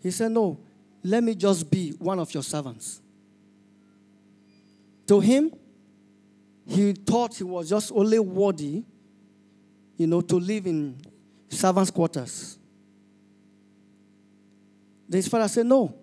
he 0.00 0.10
said, 0.10 0.32
No, 0.32 0.58
let 1.02 1.22
me 1.22 1.34
just 1.34 1.70
be 1.70 1.90
one 1.98 2.18
of 2.18 2.32
your 2.32 2.42
servants. 2.42 3.00
To 5.06 5.20
him, 5.20 5.52
he 6.66 6.92
thought 6.92 7.36
he 7.36 7.44
was 7.44 7.68
just 7.68 7.92
only 7.92 8.18
worthy, 8.18 8.84
you 10.02 10.08
know, 10.08 10.20
to 10.20 10.34
live 10.34 10.66
in 10.66 11.00
servants' 11.48 11.92
quarters. 11.92 12.58
Then 15.08 15.18
his 15.18 15.28
father 15.28 15.46
said, 15.46 15.64
No, 15.64 15.94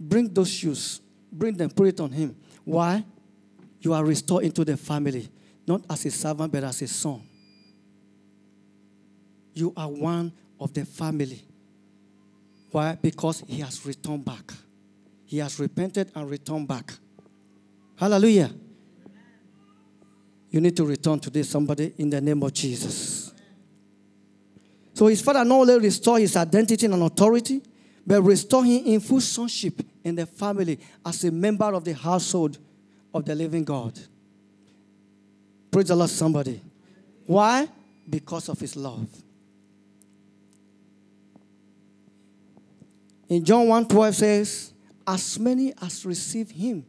bring 0.00 0.32
those 0.32 0.50
shoes, 0.50 1.02
bring 1.30 1.54
them, 1.54 1.68
put 1.68 1.88
it 1.88 2.00
on 2.00 2.10
him. 2.10 2.34
Why? 2.64 3.04
You 3.78 3.92
are 3.92 4.02
restored 4.02 4.44
into 4.44 4.64
the 4.64 4.78
family, 4.78 5.28
not 5.66 5.82
as 5.90 6.06
a 6.06 6.10
servant, 6.10 6.50
but 6.50 6.64
as 6.64 6.80
a 6.80 6.88
son. 6.88 7.20
You 9.52 9.74
are 9.76 9.90
one 9.90 10.32
of 10.58 10.72
the 10.72 10.86
family. 10.86 11.42
Why? 12.70 12.96
Because 13.00 13.44
he 13.46 13.60
has 13.60 13.84
returned 13.84 14.24
back. 14.24 14.50
He 15.26 15.38
has 15.38 15.60
repented 15.60 16.10
and 16.14 16.30
returned 16.30 16.68
back. 16.68 16.94
Hallelujah. 17.96 18.50
You 20.54 20.60
need 20.60 20.76
to 20.76 20.84
return 20.84 21.18
to 21.18 21.30
this, 21.30 21.50
somebody, 21.50 21.94
in 21.98 22.08
the 22.08 22.20
name 22.20 22.40
of 22.44 22.52
Jesus. 22.52 23.34
So 24.92 25.08
his 25.08 25.20
father 25.20 25.44
not 25.44 25.56
only 25.56 25.80
restore 25.80 26.20
his 26.20 26.36
identity 26.36 26.86
and 26.86 27.02
authority, 27.02 27.60
but 28.06 28.22
restore 28.22 28.64
him 28.64 28.86
in 28.86 29.00
full 29.00 29.20
sonship 29.20 29.82
in 30.04 30.14
the 30.14 30.26
family 30.26 30.78
as 31.04 31.24
a 31.24 31.32
member 31.32 31.74
of 31.74 31.82
the 31.84 31.92
household 31.92 32.58
of 33.12 33.24
the 33.24 33.34
living 33.34 33.64
God. 33.64 33.98
Praise 35.72 35.88
the 35.88 35.96
Lord, 35.96 36.10
somebody. 36.10 36.60
Why? 37.26 37.66
Because 38.08 38.48
of 38.48 38.60
his 38.60 38.76
love. 38.76 39.08
In 43.28 43.44
John 43.44 43.66
1 43.66 43.88
12 43.88 44.14
says, 44.14 44.72
As 45.04 45.36
many 45.36 45.74
as 45.82 46.06
receive 46.06 46.52
him, 46.52 46.86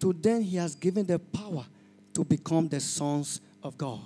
to 0.00 0.12
them 0.12 0.42
he 0.42 0.58
has 0.58 0.74
given 0.74 1.06
the 1.06 1.18
power 1.18 1.64
to 2.14 2.24
become 2.24 2.68
the 2.68 2.80
sons 2.80 3.40
of 3.62 3.76
God, 3.76 4.00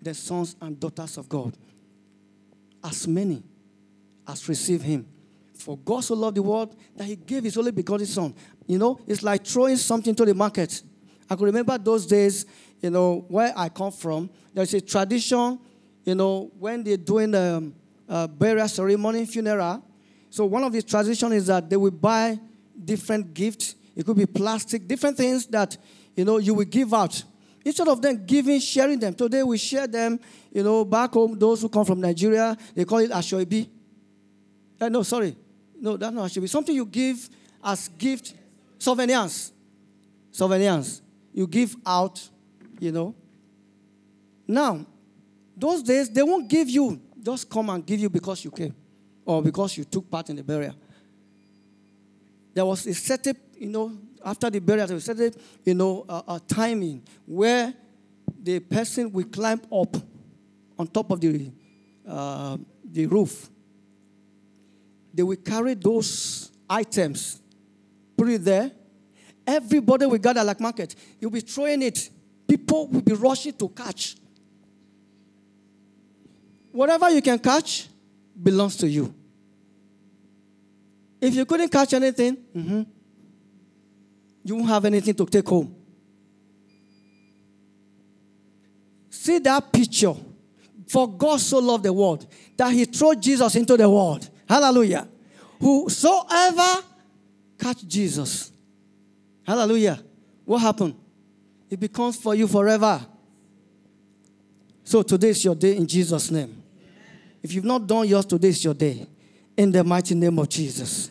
the 0.00 0.14
sons 0.14 0.56
and 0.60 0.78
daughters 0.78 1.18
of 1.18 1.28
God. 1.28 1.56
As 2.84 3.06
many 3.06 3.42
as 4.26 4.48
receive 4.48 4.82
him. 4.82 5.06
For 5.54 5.78
God 5.78 6.02
so 6.02 6.14
loved 6.14 6.36
the 6.36 6.42
world 6.42 6.74
that 6.96 7.04
he 7.04 7.14
gave 7.14 7.44
his 7.44 7.56
only 7.56 7.70
begotten 7.70 8.06
son. 8.06 8.34
You 8.66 8.78
know, 8.78 8.98
it's 9.06 9.22
like 9.22 9.46
throwing 9.46 9.76
something 9.76 10.14
to 10.16 10.24
the 10.24 10.34
market. 10.34 10.82
I 11.30 11.36
could 11.36 11.44
remember 11.44 11.78
those 11.78 12.06
days, 12.06 12.44
you 12.80 12.90
know, 12.90 13.24
where 13.28 13.52
I 13.56 13.68
come 13.68 13.92
from. 13.92 14.28
There's 14.52 14.74
a 14.74 14.80
tradition, 14.80 15.60
you 16.04 16.14
know, 16.14 16.50
when 16.58 16.82
they're 16.82 16.96
doing 16.96 17.34
a, 17.34 17.62
a 18.08 18.26
burial 18.26 18.68
ceremony, 18.68 19.24
funeral. 19.26 19.84
So 20.30 20.46
one 20.46 20.64
of 20.64 20.72
the 20.72 20.82
traditions 20.82 21.32
is 21.32 21.46
that 21.46 21.70
they 21.70 21.76
will 21.76 21.90
buy 21.92 22.38
different 22.84 23.32
gifts. 23.32 23.76
It 23.94 24.04
could 24.04 24.16
be 24.16 24.26
plastic, 24.26 24.88
different 24.88 25.16
things 25.16 25.46
that, 25.46 25.76
you 26.16 26.24
know, 26.24 26.38
you 26.38 26.54
will 26.54 26.64
give 26.64 26.92
out. 26.92 27.22
Instead 27.64 27.88
of 27.88 28.02
them 28.02 28.24
giving, 28.26 28.58
sharing 28.60 28.98
them. 28.98 29.14
Today 29.14 29.42
we 29.42 29.56
share 29.58 29.86
them, 29.86 30.18
you 30.52 30.62
know, 30.62 30.84
back 30.84 31.12
home, 31.12 31.38
those 31.38 31.62
who 31.62 31.68
come 31.68 31.84
from 31.84 32.00
Nigeria, 32.00 32.56
they 32.74 32.84
call 32.84 32.98
it 32.98 33.10
Asoebi. 33.10 33.68
Uh, 34.80 34.88
no, 34.88 35.02
sorry. 35.02 35.36
No, 35.80 35.96
that's 35.96 36.12
not 36.12 36.30
Asoebi. 36.30 36.48
Something 36.48 36.74
you 36.74 36.86
give 36.86 37.28
as 37.62 37.88
gift, 37.88 38.34
souvenirs. 38.78 39.52
Souvenirs. 40.32 41.02
You 41.32 41.46
give 41.46 41.76
out, 41.86 42.28
you 42.80 42.90
know. 42.90 43.14
Now, 44.46 44.84
those 45.56 45.82
days, 45.82 46.10
they 46.10 46.22
won't 46.22 46.48
give 46.48 46.68
you, 46.68 47.00
just 47.22 47.48
come 47.48 47.70
and 47.70 47.86
give 47.86 48.00
you 48.00 48.10
because 48.10 48.44
you 48.44 48.50
came 48.50 48.74
or 49.24 49.42
because 49.42 49.76
you 49.76 49.84
took 49.84 50.10
part 50.10 50.28
in 50.30 50.36
the 50.36 50.42
burial. 50.42 50.74
There 52.54 52.66
was 52.66 52.86
a 52.86 52.94
setup, 52.94 53.36
you 53.56 53.68
know, 53.68 53.92
after 54.24 54.50
the 54.50 54.60
burial, 54.60 54.90
a 54.92 55.00
setup, 55.00 55.34
you 55.64 55.74
know, 55.74 56.04
a, 56.08 56.24
a 56.28 56.40
timing 56.46 57.02
where 57.26 57.74
the 58.42 58.60
person 58.60 59.10
will 59.12 59.24
climb 59.24 59.60
up 59.72 59.96
on 60.78 60.86
top 60.86 61.10
of 61.10 61.20
the, 61.20 61.50
uh, 62.06 62.56
the 62.84 63.06
roof. 63.06 63.48
They 65.14 65.22
will 65.22 65.36
carry 65.36 65.74
those 65.74 66.50
items, 66.68 67.40
put 68.16 68.28
it 68.30 68.44
there. 68.44 68.70
Everybody 69.46 70.06
will 70.06 70.18
gather 70.18 70.42
like 70.42 70.60
market. 70.60 70.94
You'll 71.20 71.30
be 71.30 71.40
throwing 71.40 71.82
it. 71.82 72.08
People 72.46 72.88
will 72.88 73.02
be 73.02 73.12
rushing 73.12 73.52
to 73.54 73.68
catch. 73.68 74.16
Whatever 76.70 77.10
you 77.10 77.20
can 77.20 77.38
catch 77.38 77.88
belongs 78.40 78.76
to 78.76 78.88
you. 78.88 79.14
If 81.20 81.34
you 81.34 81.44
couldn't 81.44 81.68
catch 81.68 81.92
anything, 81.92 82.36
mm-hmm, 82.56 82.82
you 84.44 84.56
won't 84.56 84.68
have 84.68 84.84
anything 84.84 85.14
to 85.14 85.26
take 85.26 85.46
home. 85.46 85.74
See 89.10 89.38
that 89.38 89.72
picture. 89.72 90.14
For 90.88 91.08
God 91.08 91.40
so 91.40 91.58
loved 91.58 91.84
the 91.84 91.92
world 91.92 92.26
that 92.56 92.72
he 92.72 92.84
threw 92.84 93.14
Jesus 93.14 93.54
into 93.56 93.76
the 93.76 93.88
world. 93.88 94.28
Hallelujah. 94.46 95.08
Whosoever 95.58 96.82
catch 97.58 97.86
Jesus. 97.86 98.52
Hallelujah. 99.46 100.02
What 100.44 100.58
happened? 100.58 100.94
It 101.70 101.80
becomes 101.80 102.16
for 102.16 102.34
you 102.34 102.46
forever. 102.46 103.00
So 104.84 105.02
today 105.02 105.30
is 105.30 105.44
your 105.44 105.54
day 105.54 105.76
in 105.76 105.86
Jesus' 105.86 106.30
name. 106.30 106.62
If 107.42 107.54
you've 107.54 107.64
not 107.64 107.86
done 107.86 108.06
yours, 108.06 108.26
today 108.26 108.48
is 108.48 108.62
your 108.62 108.74
day. 108.74 109.06
In 109.56 109.72
the 109.72 109.82
mighty 109.82 110.14
name 110.14 110.38
of 110.38 110.48
Jesus. 110.48 111.10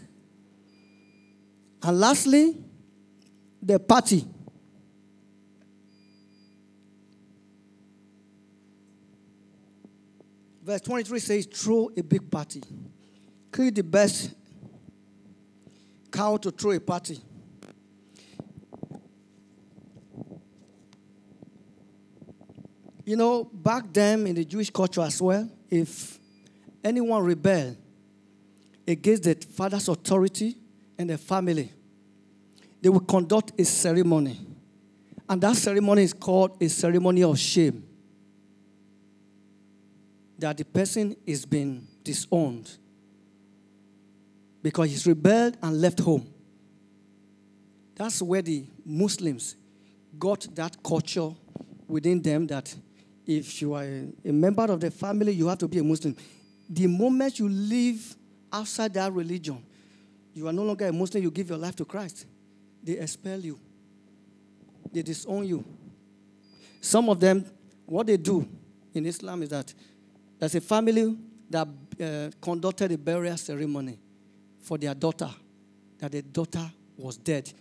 And 1.82 2.00
lastly, 2.00 2.56
the 3.62 3.80
party. 3.80 4.26
Verse 10.64 10.82
23 10.82 11.20
says, 11.20 11.46
throw 11.48 11.90
a 11.98 12.04
big 12.04 12.30
party. 12.30 12.64
Kill 13.52 13.72
the 13.72 13.84
best 13.84 14.34
cow 16.12 16.38
to 16.38 16.52
throw 16.52 16.72
a 16.72 16.80
party. 16.80 17.20
You 23.04 23.16
know, 23.18 23.44
back 23.44 23.92
then 23.92 24.28
in 24.28 24.36
the 24.36 24.46
Jewish 24.46 24.70
culture 24.70 25.02
as 25.02 25.22
well, 25.22 25.50
if 25.70 26.20
anyone 26.84 27.24
rebel 27.24 27.76
against 28.88 29.24
the 29.24 29.36
father's 29.36 29.90
authority 29.90 30.56
and 30.98 31.10
the 31.10 31.18
family, 31.18 31.74
they 32.82 32.90
will 32.90 33.00
conduct 33.02 33.60
a 33.60 33.64
ceremony. 33.64 34.40
And 35.30 35.42
that 35.42 35.56
ceremony 35.56 36.04
is 36.04 36.14
called 36.14 36.62
a 36.62 36.68
ceremony 36.68 37.24
of 37.24 37.38
shame. 37.38 37.84
That 40.40 40.58
the 40.58 40.66
person 40.66 41.16
is 41.26 41.46
being 41.46 41.88
disowned 42.04 42.70
because 44.64 44.90
he's 44.90 45.06
rebelled 45.06 45.58
and 45.62 45.80
left 45.80 46.00
home. 46.00 46.28
That's 47.96 48.22
where 48.22 48.42
the 48.42 48.66
Muslims 48.84 49.56
got 50.18 50.48
that 50.56 50.82
culture 50.84 51.30
within 51.88 52.22
them 52.22 52.48
that 52.48 52.76
if 53.26 53.62
you 53.62 53.74
are 53.74 53.84
a 53.84 54.32
member 54.32 54.64
of 54.64 54.80
the 54.80 54.90
family, 54.90 55.34
you 55.34 55.48
have 55.48 55.60
to 55.60 55.68
be 55.68 55.78
a 55.78 55.84
Muslim. 55.84 56.16
The 56.70 56.88
moment 56.88 57.38
you 57.38 57.48
live 57.48 58.16
outside 58.52 58.94
that 58.96 59.14
religion, 59.14 59.64
You 60.34 60.48
are 60.48 60.54
no 60.54 60.64
longer 60.64 60.88
a 60.88 60.94
Muslim, 60.94 61.24
you 61.24 61.32
give 61.32 61.50
your 61.50 61.58
life 61.58 61.76
to 61.78 61.86
Christ. 61.86 62.26
They 62.84 62.94
expel 62.98 63.40
you, 63.40 63.60
they 64.92 65.02
disown 65.02 65.46
you. 65.46 65.64
Some 66.82 67.10
of 67.10 67.20
them, 67.20 67.46
what 67.86 68.08
they 68.08 68.18
do 68.18 68.48
in 68.94 69.06
Islam 69.06 69.44
is 69.44 69.50
that 69.50 69.74
there's 70.40 70.56
a 70.56 70.62
family 70.62 71.16
that 71.50 71.68
uh, 72.02 72.32
conducted 72.42 72.92
a 72.92 72.98
burial 72.98 73.38
ceremony 73.38 74.00
for 74.60 74.78
their 74.78 74.96
daughter, 74.96 75.30
that 76.00 76.12
the 76.12 76.22
daughter 76.24 76.72
was 76.98 77.18
dead. 77.18 77.52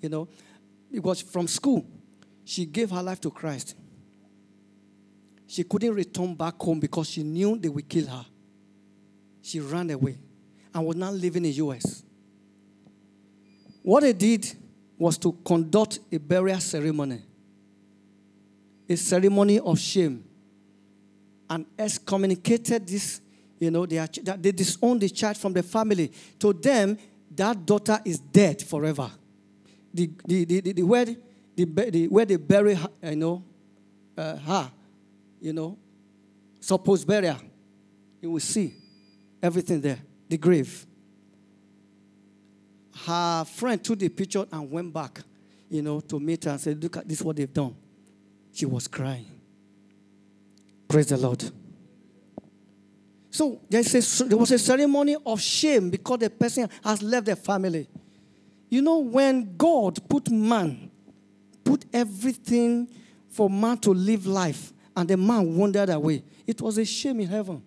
You 0.00 0.08
know, 0.08 0.28
it 0.90 1.02
was 1.02 1.20
from 1.20 1.46
school. 1.48 1.86
She 2.44 2.64
gave 2.64 2.90
her 2.90 3.02
life 3.02 3.20
to 3.22 3.30
Christ. 3.30 3.76
She 5.46 5.64
couldn't 5.64 5.94
return 5.94 6.34
back 6.34 6.60
home 6.60 6.80
because 6.80 7.10
she 7.10 7.22
knew 7.22 7.58
they 7.58 7.68
would 7.68 7.88
kill 7.88 8.06
her. 8.06 8.24
She 9.42 9.60
ran 9.60 9.90
away 9.90 10.16
and 10.72 10.86
was 10.86 10.96
now 10.96 11.10
living 11.10 11.44
in 11.44 11.52
US. 11.52 12.02
What 13.82 14.02
they 14.02 14.12
did 14.12 14.50
was 15.02 15.18
to 15.18 15.32
conduct 15.44 15.98
a 16.12 16.16
burial 16.16 16.60
ceremony, 16.60 17.20
a 18.88 18.96
ceremony 18.96 19.58
of 19.58 19.76
shame, 19.76 20.24
and 21.50 21.66
excommunicated 21.76 22.86
this, 22.86 23.20
you 23.58 23.72
know, 23.72 23.84
they, 23.84 23.98
are, 23.98 24.06
they 24.06 24.52
disowned 24.52 25.00
the 25.00 25.08
child 25.08 25.36
from 25.36 25.52
the 25.54 25.62
family. 25.64 26.12
To 26.38 26.52
them, 26.52 26.96
that 27.34 27.66
daughter 27.66 27.98
is 28.04 28.20
dead 28.20 28.62
forever. 28.62 29.10
The, 29.92 30.08
the, 30.24 30.44
the, 30.44 30.60
the, 30.60 30.72
the 30.72 30.82
where, 30.84 31.04
the, 31.04 31.16
the, 31.64 32.06
where 32.06 32.24
they 32.24 32.36
bury 32.36 32.74
her, 32.74 32.88
you 33.02 33.16
know, 33.16 33.42
uh, 34.16 34.36
her, 34.36 34.70
you 35.40 35.52
know, 35.52 35.76
supposed 36.60 37.08
burial, 37.08 37.38
you 38.20 38.30
will 38.30 38.40
see 38.40 38.72
everything 39.42 39.80
there, 39.80 39.98
the 40.28 40.38
grave. 40.38 40.86
Her 42.94 43.44
friend 43.44 43.82
took 43.82 43.98
the 43.98 44.08
picture 44.08 44.44
and 44.52 44.70
went 44.70 44.92
back, 44.92 45.20
you 45.68 45.82
know, 45.82 46.00
to 46.00 46.20
meet 46.20 46.44
her 46.44 46.50
and 46.50 46.60
said, 46.60 46.82
Look 46.82 46.98
at 46.98 47.08
this, 47.08 47.22
what 47.22 47.36
they've 47.36 47.52
done. 47.52 47.74
She 48.52 48.66
was 48.66 48.86
crying. 48.86 49.26
Praise 50.88 51.06
the 51.06 51.16
Lord. 51.16 51.42
So 53.30 53.60
there 53.70 54.36
was 54.36 54.50
a 54.50 54.58
ceremony 54.58 55.16
of 55.24 55.40
shame 55.40 55.88
because 55.88 56.18
the 56.18 56.28
person 56.28 56.68
has 56.84 57.02
left 57.02 57.26
the 57.26 57.36
family. 57.36 57.88
You 58.68 58.82
know, 58.82 58.98
when 58.98 59.56
God 59.56 60.06
put 60.06 60.30
man, 60.30 60.90
put 61.64 61.86
everything 61.94 62.88
for 63.30 63.48
man 63.48 63.78
to 63.78 63.94
live 63.94 64.26
life, 64.26 64.72
and 64.94 65.08
the 65.08 65.16
man 65.16 65.56
wandered 65.56 65.88
away, 65.88 66.22
it 66.46 66.60
was 66.60 66.76
a 66.76 66.84
shame 66.84 67.20
in 67.20 67.28
heaven. 67.28 67.62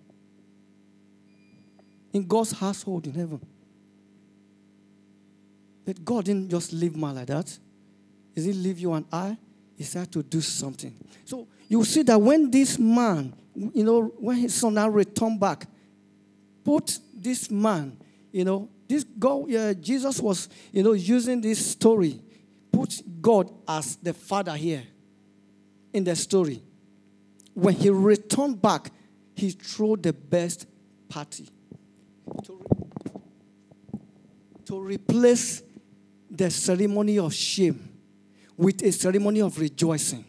In 2.14 2.28
God's 2.28 2.52
household 2.52 3.08
in 3.08 3.14
heaven. 3.14 3.42
But 5.86 6.04
God 6.04 6.26
didn't 6.26 6.50
just 6.50 6.74
leave 6.74 6.96
man 6.96 7.16
like 7.16 7.28
that. 7.28 7.58
He 8.34 8.42
didn't 8.42 8.64
leave 8.64 8.80
you 8.80 8.94
and 8.94 9.06
I. 9.12 9.38
He 9.78 9.84
said 9.84 10.12
to 10.14 10.24
do 10.24 10.42
something. 10.42 10.96
So 11.26 11.48
you 11.68 11.84
see 11.84 12.02
that 12.04 12.20
when 12.20 12.50
this 12.50 12.80
man, 12.80 13.34
you 13.56 13.84
know, 13.84 14.04
when 14.18 14.38
his 14.38 14.54
son 14.56 14.74
now 14.74 14.90
returned 14.90 15.40
back, 15.40 15.68
put 16.64 16.98
this 17.14 17.52
man, 17.52 17.98
you 18.32 18.44
know, 18.44 18.70
this 18.88 19.04
God, 19.04 19.54
uh, 19.54 19.74
Jesus 19.74 20.20
was, 20.20 20.50
you 20.72 20.84
know, 20.84 20.94
using 20.94 21.42
this 21.42 21.66
story, 21.72 22.20
put 22.72 23.02
God 23.22 23.52
as 23.68 23.96
the 23.98 24.14
father 24.14 24.56
here 24.56 24.84
in 25.94 26.04
the 26.04 26.16
story. 26.16 26.62
When 27.54 27.74
he 27.74 27.90
returned 27.90 28.62
back, 28.62 28.92
he 29.36 29.52
threw 29.52 29.96
the 29.98 30.14
best 30.14 30.68
party 31.10 31.50
to, 32.44 32.54
re- 32.54 34.00
to 34.66 34.80
replace 34.80 35.64
the 36.30 36.50
ceremony 36.50 37.20
of 37.20 37.34
shame 37.34 37.90
with 38.58 38.82
a 38.84 38.92
ceremony 38.92 39.42
of 39.42 39.58
rejoicing 39.60 40.26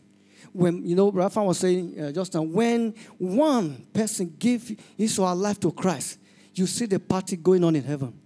when 0.57 0.87
you 0.87 0.97
know 0.97 1.11
Rafa 1.11 1.43
was 1.43 1.59
saying 1.59 2.01
uh, 2.01 2.13
just 2.13 2.33
now, 2.33 2.41
when 2.41 2.95
one 3.19 3.87
person 3.93 4.35
gives 4.39 4.73
his 4.97 5.19
or 5.19 5.29
her 5.29 5.35
life 5.35 5.61
to 5.61 5.71
Christ, 5.71 6.19
you 6.55 6.67
see 6.67 6.87
the 6.87 6.99
party 6.99 7.37
going 7.37 7.63
on 7.63 7.77
in 7.77 7.85
heaven. 7.85 8.19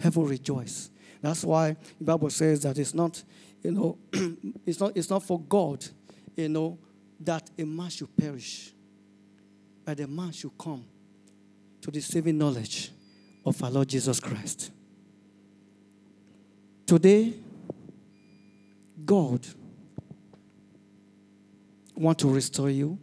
Heaven 0.00 0.24
rejoice. 0.24 0.88
That's 1.20 1.44
why 1.44 1.76
the 1.98 2.04
Bible 2.04 2.30
says 2.30 2.62
that 2.62 2.78
it's 2.78 2.94
not, 2.94 3.22
you 3.62 3.72
know, 3.72 3.98
it's 4.66 4.80
not 4.80 4.96
it's 4.96 5.10
not 5.10 5.22
for 5.22 5.38
God, 5.40 5.84
you 6.34 6.48
know, 6.48 6.78
that 7.20 7.50
a 7.58 7.64
man 7.64 7.90
should 7.90 8.16
perish, 8.16 8.72
but 9.84 10.00
a 10.00 10.06
man 10.06 10.32
should 10.32 10.56
come 10.56 10.86
to 11.82 11.90
the 11.90 12.00
saving 12.00 12.38
knowledge 12.38 12.90
of 13.44 13.62
our 13.62 13.70
Lord 13.70 13.88
Jesus 13.88 14.20
Christ. 14.20 14.70
Today, 16.86 17.32
God 19.04 19.46
want 21.94 22.18
to 22.18 22.28
restore 22.28 22.70
you. 22.70 22.98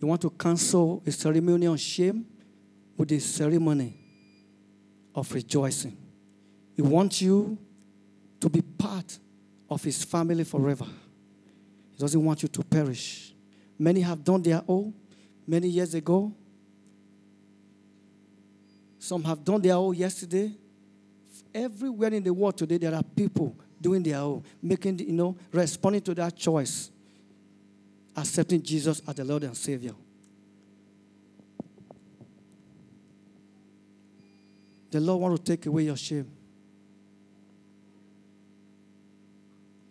You 0.00 0.08
want 0.08 0.22
to 0.22 0.30
cancel 0.30 1.02
a 1.06 1.12
ceremony 1.12 1.66
of 1.66 1.78
shame 1.78 2.26
with 2.96 3.12
a 3.12 3.18
ceremony 3.20 3.94
of 5.14 5.32
rejoicing. 5.32 5.96
He 6.74 6.82
wants 6.82 7.20
you 7.20 7.58
to 8.40 8.48
be 8.48 8.62
part 8.62 9.18
of 9.68 9.82
his 9.82 10.02
family 10.04 10.44
forever. 10.44 10.86
He 11.92 11.98
doesn't 11.98 12.24
want 12.24 12.42
you 12.42 12.48
to 12.48 12.62
perish. 12.62 13.34
Many 13.78 14.00
have 14.00 14.24
done 14.24 14.42
their 14.42 14.62
own 14.66 14.94
many 15.46 15.68
years 15.68 15.94
ago. 15.94 16.32
Some 18.98 19.22
have 19.24 19.44
done 19.44 19.60
their 19.60 19.74
own 19.74 19.94
yesterday. 19.94 20.52
Everywhere 21.54 22.12
in 22.12 22.22
the 22.22 22.34
world 22.34 22.58
today, 22.58 22.78
there 22.78 22.94
are 22.94 23.02
people 23.02 23.56
doing 23.80 24.02
their 24.02 24.18
own, 24.18 24.42
making, 24.60 24.98
you 24.98 25.12
know, 25.12 25.36
responding 25.52 26.02
to 26.02 26.14
that 26.14 26.36
choice 26.36 26.90
accepting 28.16 28.62
Jesus 28.62 29.02
as 29.06 29.14
the 29.14 29.24
Lord 29.24 29.44
and 29.44 29.56
Savior. 29.56 29.92
The 34.90 35.00
Lord 35.00 35.20
want 35.20 35.36
to 35.36 35.42
take 35.42 35.66
away 35.66 35.84
your 35.84 35.96
shame. 35.96 36.30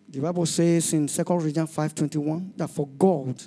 The 0.08 0.20
Bible 0.20 0.46
says 0.46 0.92
in 0.92 1.08
2 1.08 1.24
Corinthians 1.24 1.70
5:21 1.70 2.52
that 2.56 2.70
for 2.70 2.86
God 2.86 3.42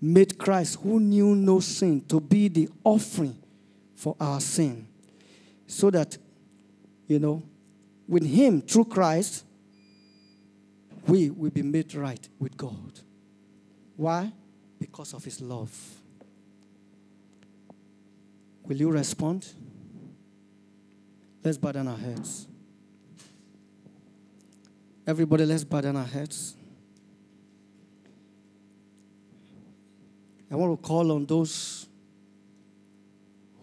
made 0.00 0.38
Christ 0.38 0.78
who 0.80 1.00
knew 1.00 1.34
no 1.34 1.58
sin 1.60 2.02
to 2.02 2.20
be 2.20 2.48
the 2.48 2.68
offering 2.84 3.36
for 3.94 4.14
our 4.20 4.40
sin. 4.40 4.86
So 5.66 5.90
that 5.90 6.16
you 7.10 7.18
know, 7.18 7.42
with 8.06 8.24
him 8.24 8.62
through 8.62 8.84
Christ 8.84 9.44
we 11.08 11.28
will 11.28 11.50
be 11.50 11.62
made 11.62 11.92
right 11.94 12.28
with 12.38 12.56
God. 12.56 13.00
Why? 13.96 14.32
Because 14.78 15.12
of 15.12 15.24
his 15.24 15.40
love. 15.40 15.76
Will 18.64 18.76
you 18.76 18.92
respond? 18.92 19.48
Let's 21.42 21.58
bow 21.58 21.72
down 21.72 21.88
our 21.88 21.96
heads. 21.96 22.46
Everybody, 25.04 25.44
let's 25.44 25.64
bow 25.64 25.80
down 25.80 25.96
our 25.96 26.04
heads. 26.04 26.54
I 30.48 30.54
want 30.54 30.80
to 30.80 30.86
call 30.86 31.10
on 31.10 31.26
those 31.26 31.88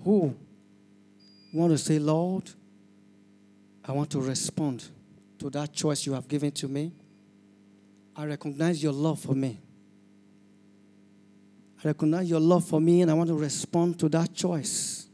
who 0.03 0.35
want 1.53 1.71
to 1.71 1.77
say, 1.77 1.97
Lord, 1.97 2.51
I 3.87 3.93
want 3.93 4.09
to 4.11 4.19
respond 4.19 4.83
to 5.39 5.49
that 5.51 5.71
choice 5.71 6.05
you 6.05 6.13
have 6.13 6.27
given 6.27 6.51
to 6.51 6.67
me. 6.67 6.91
I 8.15 8.25
recognize 8.25 8.83
your 8.83 8.91
love 8.91 9.19
for 9.19 9.33
me. 9.33 9.59
I 11.83 11.87
recognize 11.87 12.29
your 12.29 12.39
love 12.39 12.65
for 12.65 12.81
me 12.81 13.01
and 13.01 13.11
I 13.11 13.13
want 13.13 13.29
to 13.29 13.35
respond 13.35 13.99
to 13.99 14.09
that 14.09 14.33
choice 14.33 15.07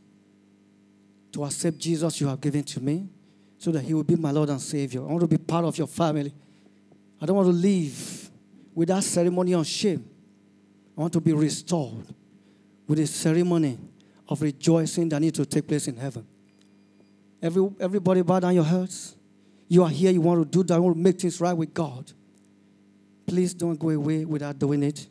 to 1.34 1.44
accept 1.44 1.78
Jesus 1.78 2.20
you 2.22 2.28
have 2.28 2.40
given 2.40 2.64
to 2.64 2.80
me 2.80 3.10
so 3.58 3.72
that 3.72 3.82
he 3.82 3.94
will 3.94 4.04
be 4.04 4.16
my 4.16 4.32
Lord 4.32 4.50
and 4.50 4.62
Savior. 4.62 5.02
I 5.02 5.06
want 5.06 5.22
to 5.22 5.28
be 5.28 5.38
part 5.38 5.66
of 5.66 5.78
your 5.78 5.88
family. 5.88 6.34
I 7.22 7.26
don't 7.26 7.36
want 7.36 7.48
to 7.48 7.54
live 7.54 8.30
with 8.74 8.88
that 8.88 9.04
ceremony 9.04 9.54
of 9.54 9.68
shame. 9.68 10.10
I 10.98 11.02
want 11.02 11.14
to 11.14 11.22
be 11.22 11.34
restored 11.34 12.06
with 12.88 13.00
a 13.00 13.08
ceremony 13.08 13.78
of 14.28 14.42
rejoicing 14.42 15.10
that 15.10 15.20
needs 15.20 15.38
to 15.38 15.46
take 15.46 15.68
place 15.68 15.88
in 15.88 15.98
heaven. 15.98 16.26
Every, 17.44 17.70
everybody 17.82 18.22
bow 18.22 18.40
down 18.40 18.56
your 18.56 18.64
heads. 18.64 19.18
You 19.68 19.84
are 19.84 19.90
here, 19.90 20.12
you 20.12 20.22
want 20.22 20.42
to 20.42 20.50
do 20.50 20.64
that, 20.64 20.76
you 20.76 20.82
want 20.82 20.96
to 20.96 21.02
make 21.02 21.20
things 21.20 21.42
right 21.42 21.52
with 21.52 21.74
God. 21.74 22.10
Please 23.28 23.54
don't 23.54 23.78
go 23.78 23.90
away 23.90 24.24
without 24.24 24.58
doing 24.58 24.82
it. 24.82 25.06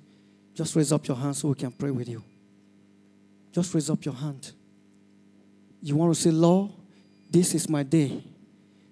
Just 0.54 0.74
raise 0.74 0.92
up 0.92 1.06
your 1.06 1.16
hand 1.16 1.36
so 1.36 1.48
we 1.48 1.54
can 1.54 1.70
pray 1.70 1.90
with 1.90 2.08
you. 2.08 2.22
Just 3.52 3.74
raise 3.74 3.90
up 3.90 4.02
your 4.04 4.14
hand. 4.14 4.52
You 5.82 5.94
want 5.94 6.14
to 6.14 6.20
say, 6.20 6.30
Lord, 6.30 6.70
this 7.30 7.54
is 7.54 7.68
my 7.68 7.82
day. 7.82 8.22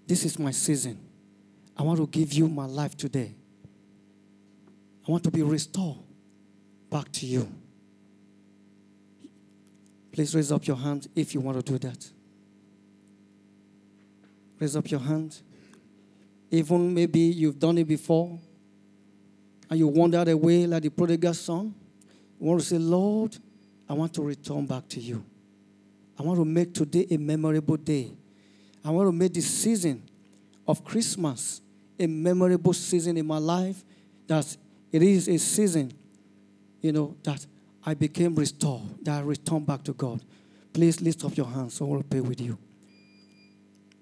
This 0.06 0.24
is 0.26 0.38
my 0.38 0.50
season. 0.50 0.98
I 1.76 1.82
want 1.82 1.98
to 1.98 2.06
give 2.06 2.34
you 2.34 2.46
my 2.46 2.66
life 2.66 2.94
today. 2.94 3.34
I 5.06 5.10
want 5.10 5.24
to 5.24 5.30
be 5.30 5.42
restored 5.42 5.96
back 6.90 7.10
to 7.12 7.26
you. 7.26 7.50
Please 10.12 10.34
raise 10.34 10.52
up 10.52 10.66
your 10.66 10.76
hand 10.76 11.08
if 11.14 11.32
you 11.32 11.40
want 11.40 11.64
to 11.64 11.72
do 11.72 11.78
that. 11.78 12.10
Raise 14.60 14.76
up 14.76 14.90
your 14.90 15.00
hand. 15.00 15.40
Even 16.50 16.92
maybe 16.92 17.20
you've 17.20 17.58
done 17.58 17.78
it 17.78 17.88
before 17.88 18.38
and 19.70 19.78
you 19.78 19.88
wandered 19.88 20.28
away 20.28 20.66
like 20.66 20.82
the 20.82 20.90
prodigal 20.90 21.32
son. 21.32 21.74
You 22.38 22.46
want 22.46 22.60
to 22.60 22.66
say, 22.66 22.78
Lord, 22.78 23.36
I 23.88 23.94
want 23.94 24.12
to 24.14 24.22
return 24.22 24.66
back 24.66 24.86
to 24.88 25.00
you. 25.00 25.24
I 26.18 26.22
want 26.22 26.38
to 26.38 26.44
make 26.44 26.74
today 26.74 27.06
a 27.10 27.16
memorable 27.16 27.76
day. 27.76 28.12
I 28.84 28.90
want 28.90 29.08
to 29.08 29.12
make 29.12 29.32
this 29.32 29.48
season 29.48 30.02
of 30.66 30.84
Christmas 30.84 31.62
a 31.98 32.06
memorable 32.06 32.72
season 32.72 33.16
in 33.16 33.26
my 33.26 33.38
life. 33.38 33.82
That 34.26 34.56
it 34.92 35.02
is 35.02 35.28
a 35.28 35.38
season, 35.38 35.92
you 36.82 36.92
know, 36.92 37.16
that 37.22 37.46
I 37.84 37.94
became 37.94 38.34
restored, 38.34 38.82
that 39.02 39.18
I 39.18 39.22
returned 39.22 39.66
back 39.66 39.82
to 39.84 39.92
God. 39.92 40.20
Please 40.72 41.00
lift 41.00 41.24
up 41.24 41.36
your 41.36 41.46
hands. 41.46 41.80
I 41.80 41.84
want 41.84 42.02
to 42.02 42.08
pray 42.08 42.20
with 42.20 42.40
you. 42.40 42.58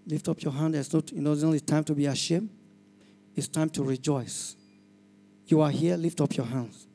Lift 0.08 0.28
up 0.28 0.42
your 0.42 0.52
hand. 0.52 0.74
It's 0.74 0.92
not, 0.92 1.12
you 1.12 1.20
know, 1.20 1.32
it's 1.32 1.42
only 1.44 1.60
time 1.60 1.84
to 1.84 1.94
be 1.94 2.06
ashamed. 2.06 2.48
It's 3.36 3.46
time 3.46 3.68
to 3.70 3.84
rejoice. 3.84 4.56
You 5.46 5.60
are 5.60 5.70
here, 5.70 5.96
lift 5.96 6.20
up 6.20 6.34
your 6.34 6.46
hands. 6.46 6.86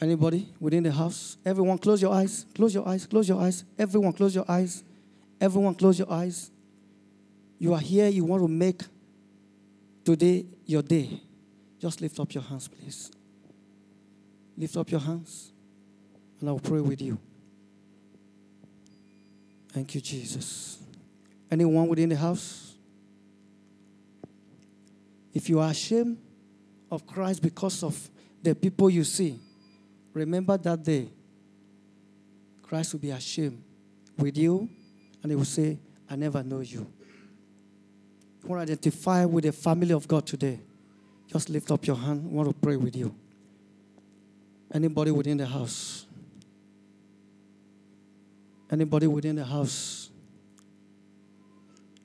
Anybody 0.00 0.48
within 0.60 0.82
the 0.82 0.92
house? 0.92 1.38
Everyone, 1.44 1.78
close 1.78 2.02
your 2.02 2.12
eyes. 2.12 2.44
Close 2.54 2.74
your 2.74 2.86
eyes. 2.86 3.06
Close 3.06 3.28
your 3.28 3.40
eyes. 3.40 3.64
Everyone, 3.78 4.12
close 4.12 4.34
your 4.34 4.44
eyes. 4.48 4.84
Everyone, 5.40 5.74
close 5.74 5.98
your 5.98 6.10
eyes. 6.12 6.50
You 7.58 7.72
are 7.72 7.80
here, 7.80 8.08
you 8.08 8.24
want 8.24 8.42
to 8.42 8.48
make 8.48 8.82
today 10.04 10.44
your 10.66 10.82
day. 10.82 11.20
Just 11.78 12.00
lift 12.00 12.18
up 12.20 12.34
your 12.34 12.42
hands, 12.42 12.68
please. 12.68 13.10
Lift 14.56 14.76
up 14.76 14.90
your 14.90 15.00
hands, 15.00 15.52
and 16.40 16.48
I'll 16.48 16.58
pray 16.58 16.80
with 16.80 17.00
you. 17.00 17.18
Thank 19.72 19.94
you, 19.94 20.00
Jesus. 20.00 20.78
Anyone 21.50 21.88
within 21.88 22.10
the 22.10 22.16
house? 22.16 22.74
If 25.32 25.48
you 25.48 25.60
are 25.60 25.70
ashamed 25.70 26.18
of 26.90 27.06
Christ 27.06 27.42
because 27.42 27.82
of 27.82 28.10
the 28.42 28.54
people 28.54 28.90
you 28.90 29.02
see, 29.02 29.38
remember 30.12 30.58
that 30.58 30.82
day. 30.82 31.08
Christ 32.62 32.92
will 32.92 33.00
be 33.00 33.10
ashamed 33.10 33.62
with 34.18 34.36
you, 34.36 34.68
and 35.22 35.32
he 35.32 35.36
will 35.36 35.44
say, 35.44 35.78
I 36.08 36.16
never 36.16 36.42
know 36.42 36.60
you. 36.60 36.86
You 38.42 38.48
want 38.48 38.66
to 38.66 38.72
identify 38.72 39.24
with 39.24 39.44
the 39.44 39.52
family 39.52 39.92
of 39.92 40.06
God 40.06 40.26
today? 40.26 40.60
Just 41.28 41.48
lift 41.48 41.70
up 41.70 41.86
your 41.86 41.96
hand. 41.96 42.30
Want 42.30 42.48
to 42.48 42.54
pray 42.54 42.76
with 42.76 42.94
you. 42.94 43.14
Anybody 44.72 45.10
within 45.10 45.38
the 45.38 45.46
house? 45.46 46.06
Anybody 48.72 49.06
within 49.06 49.36
the 49.36 49.44
house? 49.44 50.10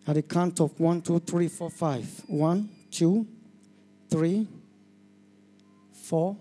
At 0.05 0.15
the 0.15 0.21
count 0.21 0.59
of 0.59 0.77
one, 0.77 1.01
two, 1.01 1.19
three, 1.19 1.47
four, 1.47 1.69
five. 1.69 2.05
One, 2.27 2.69
two, 2.91 3.25
three, 4.09 4.45
four, 5.93 6.35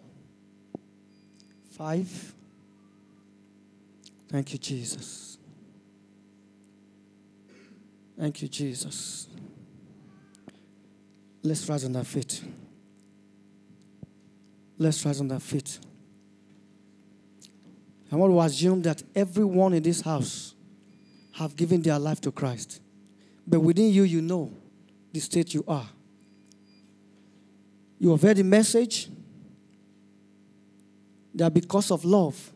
five. 1.71 2.35
Thank 4.29 4.53
you, 4.53 4.59
Jesus. 4.59 5.39
Thank 8.19 8.43
you, 8.43 8.49
Jesus. 8.49 9.29
Let's 11.43 11.69
rise 11.69 11.85
on 11.85 11.95
our 11.95 12.05
feet. 12.05 12.43
Let's 14.77 15.05
rise 15.07 15.21
on 15.21 15.31
our 15.31 15.39
feet. 15.39 15.79
I 18.11 18.17
want 18.17 18.33
to 18.33 18.41
assume 18.41 18.83
that 18.83 19.03
everyone 19.15 19.75
in 19.75 19.83
this 19.83 20.01
house 20.01 20.55
have 21.33 21.57
given 21.57 21.83
their 21.83 21.99
life 21.99 22.21
to 22.23 22.33
Christ. 22.33 22.81
But 23.47 23.61
within 23.61 23.91
you, 23.93 24.05
you 24.05 24.23
know 24.23 24.53
the 25.13 25.21
state 25.21 25.55
you 25.55 25.65
are. 25.67 25.89
You 27.99 28.11
have 28.11 28.23
heard 28.23 28.37
the 28.37 28.45
message 28.45 29.09
that 31.35 31.53
because 31.53 31.91
of 31.91 32.05
love, 32.05 32.53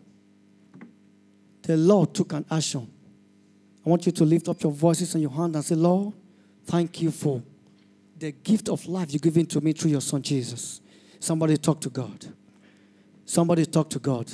the 1.62 1.76
Lord 1.76 2.14
took 2.14 2.32
an 2.32 2.44
action. 2.50 2.90
I 3.84 3.88
want 3.88 4.06
you 4.06 4.12
to 4.12 4.24
lift 4.24 4.48
up 4.48 4.62
your 4.62 4.72
voices 4.72 5.14
and 5.14 5.22
your 5.22 5.30
hand 5.30 5.54
and 5.54 5.64
say, 5.64 5.74
Lord, 5.74 6.14
thank 6.64 7.00
you 7.02 7.10
for 7.10 7.42
the 8.18 8.32
gift 8.32 8.68
of 8.68 8.86
life 8.86 9.12
you've 9.12 9.22
given 9.22 9.46
to 9.46 9.60
me 9.60 9.72
through 9.72 9.90
your 9.90 10.00
son 10.00 10.22
Jesus. 10.22 10.80
Somebody 11.18 11.56
talk 11.56 11.80
to 11.80 11.90
God. 11.90 12.26
Somebody 13.24 13.66
talk 13.66 13.88
to 13.90 13.98
God. 13.98 14.30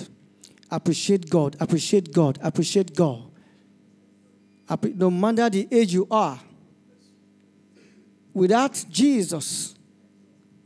Appreciate 0.70 1.28
God. 1.30 1.56
Appreciate 1.60 2.12
God. 2.12 2.38
Appreciate 2.42 2.94
God. 2.94 3.30
No 4.94 5.10
matter 5.10 5.48
the 5.48 5.68
age 5.70 5.92
you 5.94 6.06
are, 6.10 6.40
without 8.34 8.84
Jesus, 8.90 9.74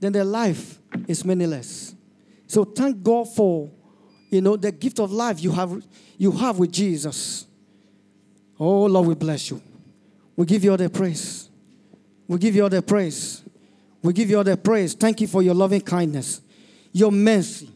then 0.00 0.12
the 0.12 0.24
life 0.24 0.78
is 1.06 1.24
meaningless. 1.24 1.94
So 2.46 2.64
thank 2.64 3.02
God 3.02 3.28
for 3.34 3.70
you 4.30 4.40
know 4.40 4.56
the 4.56 4.72
gift 4.72 4.98
of 5.00 5.12
life 5.12 5.42
you 5.42 5.50
have 5.52 5.82
you 6.16 6.32
have 6.32 6.58
with 6.58 6.72
Jesus. 6.72 7.46
Oh 8.58 8.86
Lord, 8.86 9.08
we 9.08 9.14
bless 9.14 9.50
you. 9.50 9.60
We 10.36 10.46
give 10.46 10.64
you 10.64 10.70
all 10.70 10.76
the 10.76 10.88
praise. 10.88 11.50
We 12.26 12.38
give 12.38 12.54
you 12.54 12.62
all 12.62 12.68
the 12.70 12.82
praise. 12.82 13.42
We 14.02 14.12
give 14.12 14.30
you 14.30 14.38
all 14.38 14.44
the 14.44 14.56
praise. 14.56 14.94
Thank 14.94 15.20
you 15.20 15.26
for 15.26 15.42
your 15.42 15.54
loving 15.54 15.82
kindness, 15.82 16.40
your 16.92 17.12
mercy. 17.12 17.70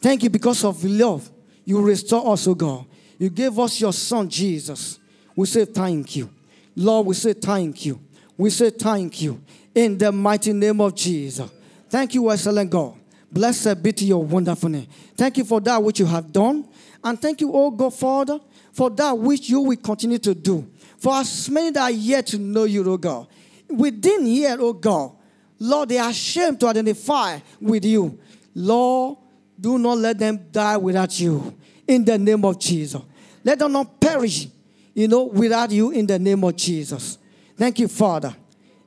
Thank 0.00 0.24
you 0.24 0.30
because 0.30 0.64
of 0.64 0.82
love. 0.84 1.30
You 1.68 1.82
restore 1.82 2.32
us, 2.32 2.46
O 2.46 2.54
God. 2.54 2.86
You 3.18 3.28
gave 3.28 3.58
us 3.58 3.80
your 3.80 3.92
son, 3.92 4.28
Jesus. 4.28 4.98
We 5.36 5.46
say 5.46 5.66
thank 5.66 6.16
you. 6.16 6.30
Lord, 6.74 7.06
we 7.06 7.14
say 7.14 7.34
thank 7.34 7.84
you. 7.84 8.00
We 8.36 8.50
say 8.50 8.70
thank 8.70 9.20
you 9.20 9.40
in 9.74 9.98
the 9.98 10.10
mighty 10.10 10.52
name 10.52 10.80
of 10.80 10.94
Jesus. 10.94 11.50
Thank 11.90 12.14
you, 12.14 12.30
excellent 12.30 12.70
God. 12.70 12.94
Blessed 13.30 13.82
be 13.82 13.92
to 13.92 14.04
your 14.04 14.24
wonderful 14.24 14.70
name. 14.70 14.86
Thank 15.14 15.36
you 15.36 15.44
for 15.44 15.60
that 15.60 15.82
which 15.82 16.00
you 16.00 16.06
have 16.06 16.32
done. 16.32 16.66
And 17.04 17.20
thank 17.20 17.40
you, 17.42 17.52
oh 17.52 17.70
God, 17.70 17.92
Father, 17.92 18.40
for 18.72 18.88
that 18.88 19.18
which 19.18 19.50
you 19.50 19.60
will 19.60 19.76
continue 19.76 20.18
to 20.18 20.34
do. 20.34 20.66
For 20.96 21.14
as 21.14 21.50
many 21.50 21.70
that 21.72 21.82
are 21.82 21.90
yet 21.90 22.26
to 22.28 22.38
know 22.38 22.64
you, 22.64 22.90
O 22.90 22.96
God 22.96 23.28
within 23.68 24.26
here, 24.26 24.56
O 24.60 24.72
God, 24.72 25.12
Lord, 25.58 25.88
they 25.88 25.98
are 25.98 26.10
ashamed 26.10 26.60
to 26.60 26.68
identify 26.68 27.38
with 27.60 27.84
you. 27.84 28.18
Lord, 28.54 29.18
do 29.58 29.78
not 29.78 29.98
let 29.98 30.18
them 30.18 30.46
die 30.52 30.76
without 30.76 31.18
you 31.18 31.56
in 31.86 32.04
the 32.04 32.18
name 32.18 32.44
of 32.44 32.58
Jesus. 32.58 33.02
Let 33.42 33.58
them 33.58 33.72
not 33.72 34.00
perish, 34.00 34.48
you 34.94 35.08
know, 35.08 35.24
without 35.24 35.70
you 35.70 35.90
in 35.90 36.06
the 36.06 36.18
name 36.18 36.44
of 36.44 36.54
Jesus. 36.56 37.18
Thank 37.56 37.78
you, 37.78 37.88
Father. 37.88 38.34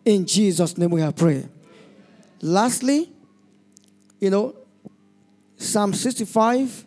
In 0.06 0.26
Jesus' 0.26 0.78
name 0.78 0.92
we 0.92 1.02
have 1.02 1.16
prayed. 1.16 1.50
Lastly, 2.42 3.12
you 4.20 4.30
know, 4.30 4.56
Psalm 5.58 5.94
65, 5.94 6.86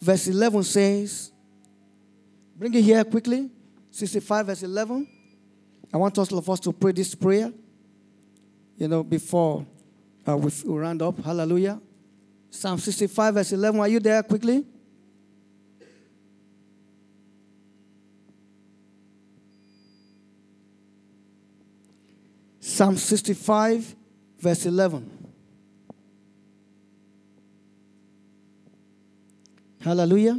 verse 0.00 0.26
11 0.26 0.62
says, 0.64 1.30
bring 2.56 2.74
it 2.74 2.82
here 2.82 3.04
quickly. 3.04 3.50
65, 3.90 4.46
verse 4.46 4.62
11. 4.62 5.06
I 5.92 5.96
want 5.98 6.16
all 6.16 6.38
of 6.38 6.48
us 6.48 6.60
to 6.60 6.72
pray 6.72 6.92
this 6.92 7.14
prayer, 7.14 7.52
you 8.78 8.88
know, 8.88 9.04
before 9.04 9.66
uh, 10.26 10.36
we, 10.36 10.50
we 10.64 10.78
round 10.78 11.02
up. 11.02 11.22
Hallelujah. 11.22 11.78
Psalm 12.54 12.78
65, 12.78 13.34
verse 13.34 13.52
11. 13.52 13.80
Are 13.80 13.88
you 13.88 13.98
there 13.98 14.22
quickly? 14.22 14.62
Psalm 22.60 22.98
65, 22.98 23.96
verse 24.38 24.66
11. 24.66 25.34
Hallelujah. 29.80 30.38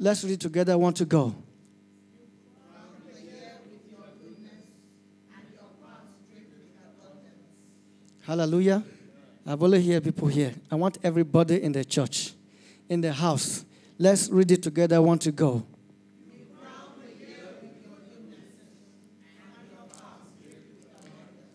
Let's 0.00 0.24
read 0.24 0.40
together. 0.40 0.72
I 0.72 0.76
want 0.76 0.96
to 0.96 1.04
go. 1.04 1.34
Hallelujah. 8.26 8.82
I 9.48 9.52
only 9.52 9.80
hear 9.80 9.98
people 9.98 10.28
here. 10.28 10.52
I 10.70 10.74
want 10.74 10.98
everybody 11.02 11.62
in 11.62 11.72
the 11.72 11.82
church, 11.82 12.34
in 12.86 13.00
the 13.00 13.14
house. 13.14 13.64
Let's 13.98 14.28
read 14.28 14.50
it 14.50 14.62
together. 14.62 14.96
I 14.96 14.98
want 14.98 15.22
to 15.22 15.32
go. 15.32 15.66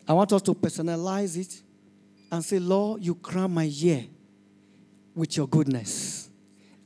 I 0.07 0.13
want 0.13 0.33
us 0.33 0.41
to 0.41 0.55
personalize 0.55 1.37
it 1.37 1.61
and 2.31 2.43
say, 2.43 2.57
Lord, 2.57 3.05
you 3.05 3.13
crown 3.13 3.53
my 3.53 3.65
year 3.65 4.07
with 5.13 5.37
your 5.37 5.47
goodness. 5.47 6.29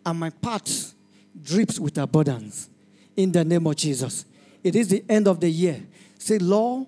And 0.06 0.20
my 0.20 0.30
path 0.30 0.94
drips 1.42 1.80
with 1.80 1.98
abundance. 2.00 2.70
In 3.16 3.32
the 3.32 3.46
name 3.46 3.66
of 3.66 3.78
Jesus. 3.78 4.26
It 4.62 4.76
is 4.76 4.90
the 4.90 5.06
end 5.08 5.30
of 5.30 5.40
the 5.40 5.50
year. 5.50 5.82
Say, 6.20 6.38
Lord, 6.38 6.86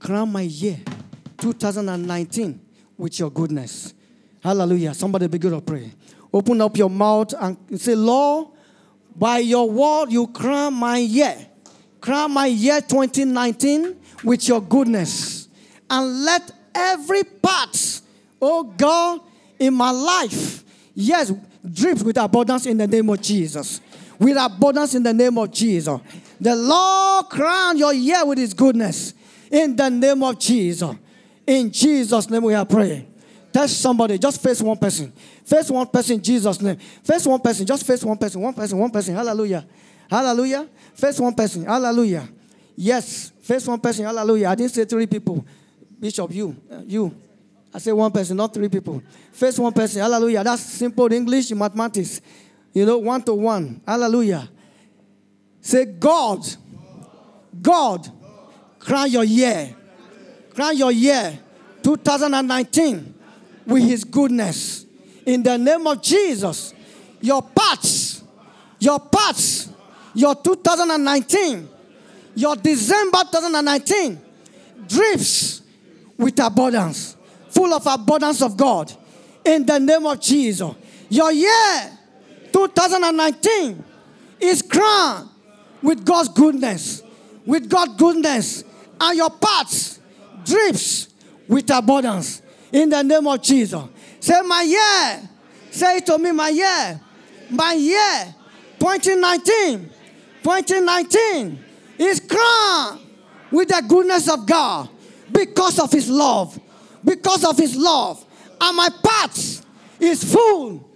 crown 0.00 0.32
my 0.32 0.42
year 0.42 0.80
2019 1.38 2.66
with 3.00 3.18
your 3.18 3.30
goodness. 3.30 3.94
Hallelujah. 4.42 4.94
Somebody 4.94 5.26
begin 5.26 5.50
to 5.50 5.60
pray. 5.60 5.90
Open 6.32 6.60
up 6.60 6.76
your 6.76 6.90
mouth 6.90 7.34
and 7.40 7.56
say, 7.80 7.94
Lord, 7.94 8.48
by 9.16 9.38
your 9.38 9.68
word 9.68 10.12
you 10.12 10.28
crown 10.28 10.74
my 10.74 10.98
year 10.98 11.46
crown 12.00 12.32
my 12.32 12.46
year 12.46 12.80
2019 12.80 13.96
with 14.24 14.48
your 14.48 14.60
goodness. 14.60 15.48
And 15.88 16.24
let 16.24 16.50
every 16.74 17.24
part, 17.24 18.00
oh 18.40 18.64
God, 18.64 19.20
in 19.58 19.74
my 19.74 19.90
life, 19.90 20.64
yes, 20.94 21.32
drip 21.70 22.00
with 22.02 22.16
abundance 22.16 22.66
in 22.66 22.78
the 22.78 22.86
name 22.86 23.08
of 23.10 23.20
Jesus. 23.20 23.80
With 24.18 24.36
abundance 24.36 24.94
in 24.94 25.02
the 25.02 25.12
name 25.12 25.36
of 25.38 25.50
Jesus. 25.50 26.00
The 26.40 26.54
Lord 26.54 27.26
crown 27.26 27.76
your 27.76 27.92
year 27.92 28.24
with 28.24 28.38
his 28.38 28.54
goodness 28.54 29.14
in 29.50 29.76
the 29.76 29.90
name 29.90 30.22
of 30.22 30.38
Jesus. 30.38 30.94
In 31.50 31.72
Jesus' 31.72 32.30
name 32.30 32.44
we 32.44 32.54
are 32.54 32.64
praying. 32.64 33.12
Touch 33.52 33.70
somebody, 33.70 34.16
just 34.18 34.40
face 34.40 34.62
one 34.62 34.76
person. 34.76 35.10
Face 35.44 35.68
one 35.68 35.84
person 35.88 36.14
in 36.14 36.22
Jesus' 36.22 36.60
name. 36.60 36.76
Face 36.76 37.26
one 37.26 37.40
person, 37.40 37.66
just 37.66 37.84
face 37.84 38.04
one 38.04 38.16
person, 38.16 38.40
one 38.40 38.54
person, 38.54 38.78
one 38.78 38.90
person. 38.92 39.16
Hallelujah. 39.16 39.66
Hallelujah. 40.08 40.68
Face 40.94 41.18
one 41.18 41.34
person. 41.34 41.64
Hallelujah. 41.64 42.28
Yes, 42.76 43.32
face 43.40 43.66
one 43.66 43.80
person. 43.80 44.04
Hallelujah. 44.04 44.48
I 44.48 44.54
didn't 44.54 44.70
say 44.70 44.84
three 44.84 45.08
people. 45.08 45.44
Bishop, 45.98 46.32
you. 46.32 46.56
Uh, 46.70 46.82
you. 46.86 47.12
I 47.74 47.78
say 47.78 47.90
one 47.90 48.12
person, 48.12 48.36
not 48.36 48.54
three 48.54 48.68
people. 48.68 49.02
Face 49.32 49.58
one 49.58 49.72
person. 49.72 50.02
Hallelujah. 50.02 50.44
That's 50.44 50.62
simple 50.62 51.12
English, 51.12 51.50
mathematics. 51.50 52.20
You 52.72 52.86
know, 52.86 52.98
one 52.98 53.22
to 53.24 53.34
one. 53.34 53.80
Hallelujah. 53.84 54.48
Say, 55.60 55.84
God, 55.84 56.46
God, 57.60 58.08
crown 58.78 59.10
your 59.10 59.24
year. 59.24 59.74
Crown 60.60 60.76
your 60.76 60.92
year 60.92 61.38
2019 61.82 63.14
with 63.64 63.82
his 63.82 64.04
goodness. 64.04 64.84
In 65.24 65.42
the 65.42 65.56
name 65.56 65.86
of 65.86 66.02
Jesus, 66.02 66.74
your 67.18 67.40
parts, 67.40 68.22
your 68.78 68.98
parts, 68.98 69.70
your 70.12 70.34
2019, 70.34 71.66
your 72.34 72.56
December 72.56 73.20
2019 73.32 74.20
drips 74.86 75.62
with 76.18 76.38
abundance, 76.40 77.16
full 77.48 77.72
of 77.72 77.86
abundance 77.86 78.42
of 78.42 78.54
God. 78.54 78.92
In 79.42 79.64
the 79.64 79.80
name 79.80 80.04
of 80.04 80.20
Jesus, 80.20 80.74
your 81.08 81.32
year 81.32 81.98
2019 82.52 83.82
is 84.40 84.60
crowned 84.60 85.30
with 85.82 86.04
God's 86.04 86.28
goodness, 86.28 87.02
with 87.46 87.66
God's 87.66 87.94
goodness, 87.96 88.62
and 89.00 89.16
your 89.16 89.30
parts 89.30 89.99
drips 90.44 91.08
with 91.48 91.70
abundance. 91.70 92.42
In 92.72 92.88
the 92.88 93.02
name 93.02 93.26
of 93.26 93.42
Jesus. 93.42 93.82
Say, 94.20 94.40
my 94.42 94.62
year. 94.62 95.28
Say 95.70 96.00
to 96.00 96.18
me, 96.18 96.32
my 96.32 96.48
year. 96.48 97.00
My 97.50 97.72
year. 97.72 98.34
2019. 98.78 99.90
2019 100.42 101.64
is 101.98 102.20
crowned 102.20 103.00
with 103.50 103.68
the 103.68 103.82
goodness 103.86 104.28
of 104.30 104.46
God 104.46 104.88
because 105.32 105.78
of 105.78 105.92
his 105.92 106.08
love. 106.08 106.58
Because 107.04 107.44
of 107.44 107.56
his 107.58 107.76
love. 107.76 108.24
And 108.60 108.76
my 108.76 108.88
path 109.02 109.64
is 109.98 110.32
full 110.32 110.88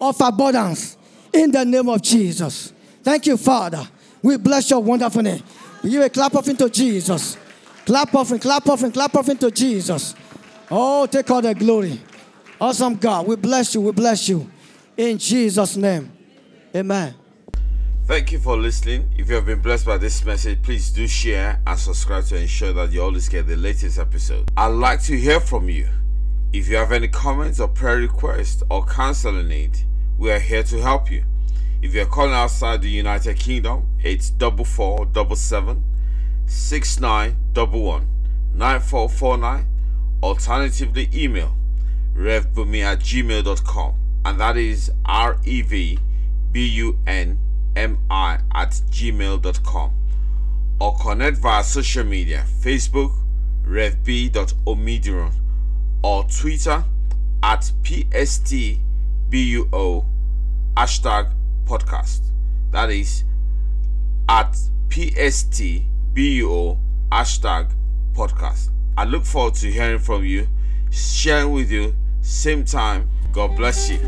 of 0.00 0.20
abundance 0.20 0.96
in 1.32 1.50
the 1.50 1.64
name 1.64 1.88
of 1.88 2.02
Jesus. 2.02 2.72
Thank 3.02 3.26
you, 3.26 3.36
Father. 3.36 3.86
We 4.22 4.36
bless 4.36 4.70
your 4.70 4.80
wonderful 4.80 5.22
name. 5.22 5.42
Give 5.82 6.02
a 6.02 6.10
clap 6.10 6.34
offering 6.34 6.56
into 6.56 6.68
Jesus. 6.68 7.36
Clap 7.86 8.14
offering, 8.14 8.40
clap 8.40 8.68
offering, 8.68 8.92
clap 8.92 9.14
offering 9.14 9.38
to 9.38 9.50
Jesus. 9.50 10.14
Oh, 10.70 11.06
take 11.06 11.30
all 11.30 11.42
the 11.42 11.54
glory. 11.54 12.00
Awesome 12.60 12.96
God. 12.96 13.26
We 13.26 13.36
bless 13.36 13.74
you. 13.74 13.80
We 13.80 13.92
bless 13.92 14.28
you. 14.28 14.48
In 14.96 15.18
Jesus' 15.18 15.76
name. 15.76 16.12
Amen. 16.74 17.14
Thank 18.06 18.32
you 18.32 18.38
for 18.38 18.56
listening. 18.56 19.10
If 19.16 19.28
you 19.28 19.36
have 19.36 19.46
been 19.46 19.60
blessed 19.60 19.86
by 19.86 19.96
this 19.96 20.24
message, 20.24 20.62
please 20.62 20.90
do 20.90 21.06
share 21.06 21.60
and 21.66 21.78
subscribe 21.78 22.24
to 22.26 22.36
ensure 22.36 22.72
that 22.72 22.92
you 22.92 23.02
always 23.02 23.28
get 23.28 23.46
the 23.46 23.56
latest 23.56 23.98
episode. 23.98 24.50
I'd 24.56 24.66
like 24.66 25.02
to 25.04 25.16
hear 25.16 25.40
from 25.40 25.68
you. 25.68 25.88
If 26.52 26.68
you 26.68 26.76
have 26.76 26.90
any 26.90 27.08
comments 27.08 27.60
or 27.60 27.68
prayer 27.68 27.98
requests 27.98 28.62
or 28.68 28.84
counseling 28.84 29.48
need, 29.48 29.78
we 30.18 30.30
are 30.32 30.40
here 30.40 30.64
to 30.64 30.82
help 30.82 31.10
you. 31.10 31.24
If 31.82 31.94
you're 31.94 32.06
calling 32.06 32.34
outside 32.34 32.82
the 32.82 32.90
United 32.90 33.38
Kingdom, 33.38 33.86
it's 34.02 34.30
double 34.30 34.64
four 34.64 35.06
double 35.06 35.36
seven 35.36 35.82
six 36.50 36.98
nine 36.98 37.36
double 37.52 37.82
one 37.82 38.08
nine 38.54 38.80
four 38.80 39.08
four 39.08 39.38
nine. 39.38 39.66
Alternatively, 40.22 41.08
email 41.14 41.56
revbunmi 42.14 42.82
at 42.82 42.98
gmail.com 42.98 43.94
and 44.24 44.40
that 44.40 44.56
is 44.56 44.90
R 45.04 45.38
E 45.44 45.62
V 45.62 45.98
B 46.52 46.66
U 46.66 46.98
N 47.06 47.38
M 47.76 47.98
I 48.10 48.40
at 48.52 48.70
gmail.com 48.90 49.92
or 50.80 50.96
connect 50.98 51.38
via 51.38 51.62
social 51.62 52.04
media 52.04 52.44
Facebook 52.60 53.16
revb.omidiron 53.64 55.32
or 56.02 56.24
Twitter 56.24 56.84
at 57.42 57.72
PSTBUO 57.82 58.80
hashtag 60.76 61.32
podcast. 61.66 62.20
That 62.72 62.90
is 62.90 63.24
at 64.28 64.52
PSTBUO 66.14 66.78
hashtag 67.12 67.72
podcast. 68.14 68.70
I 68.96 69.04
look 69.04 69.24
forward 69.24 69.54
to 69.56 69.70
hearing 69.70 69.98
from 69.98 70.24
you, 70.24 70.48
sharing 70.90 71.52
with 71.52 71.70
you, 71.70 71.94
same 72.20 72.64
time. 72.64 73.08
God 73.32 73.56
bless 73.56 73.88
you. 73.90 73.98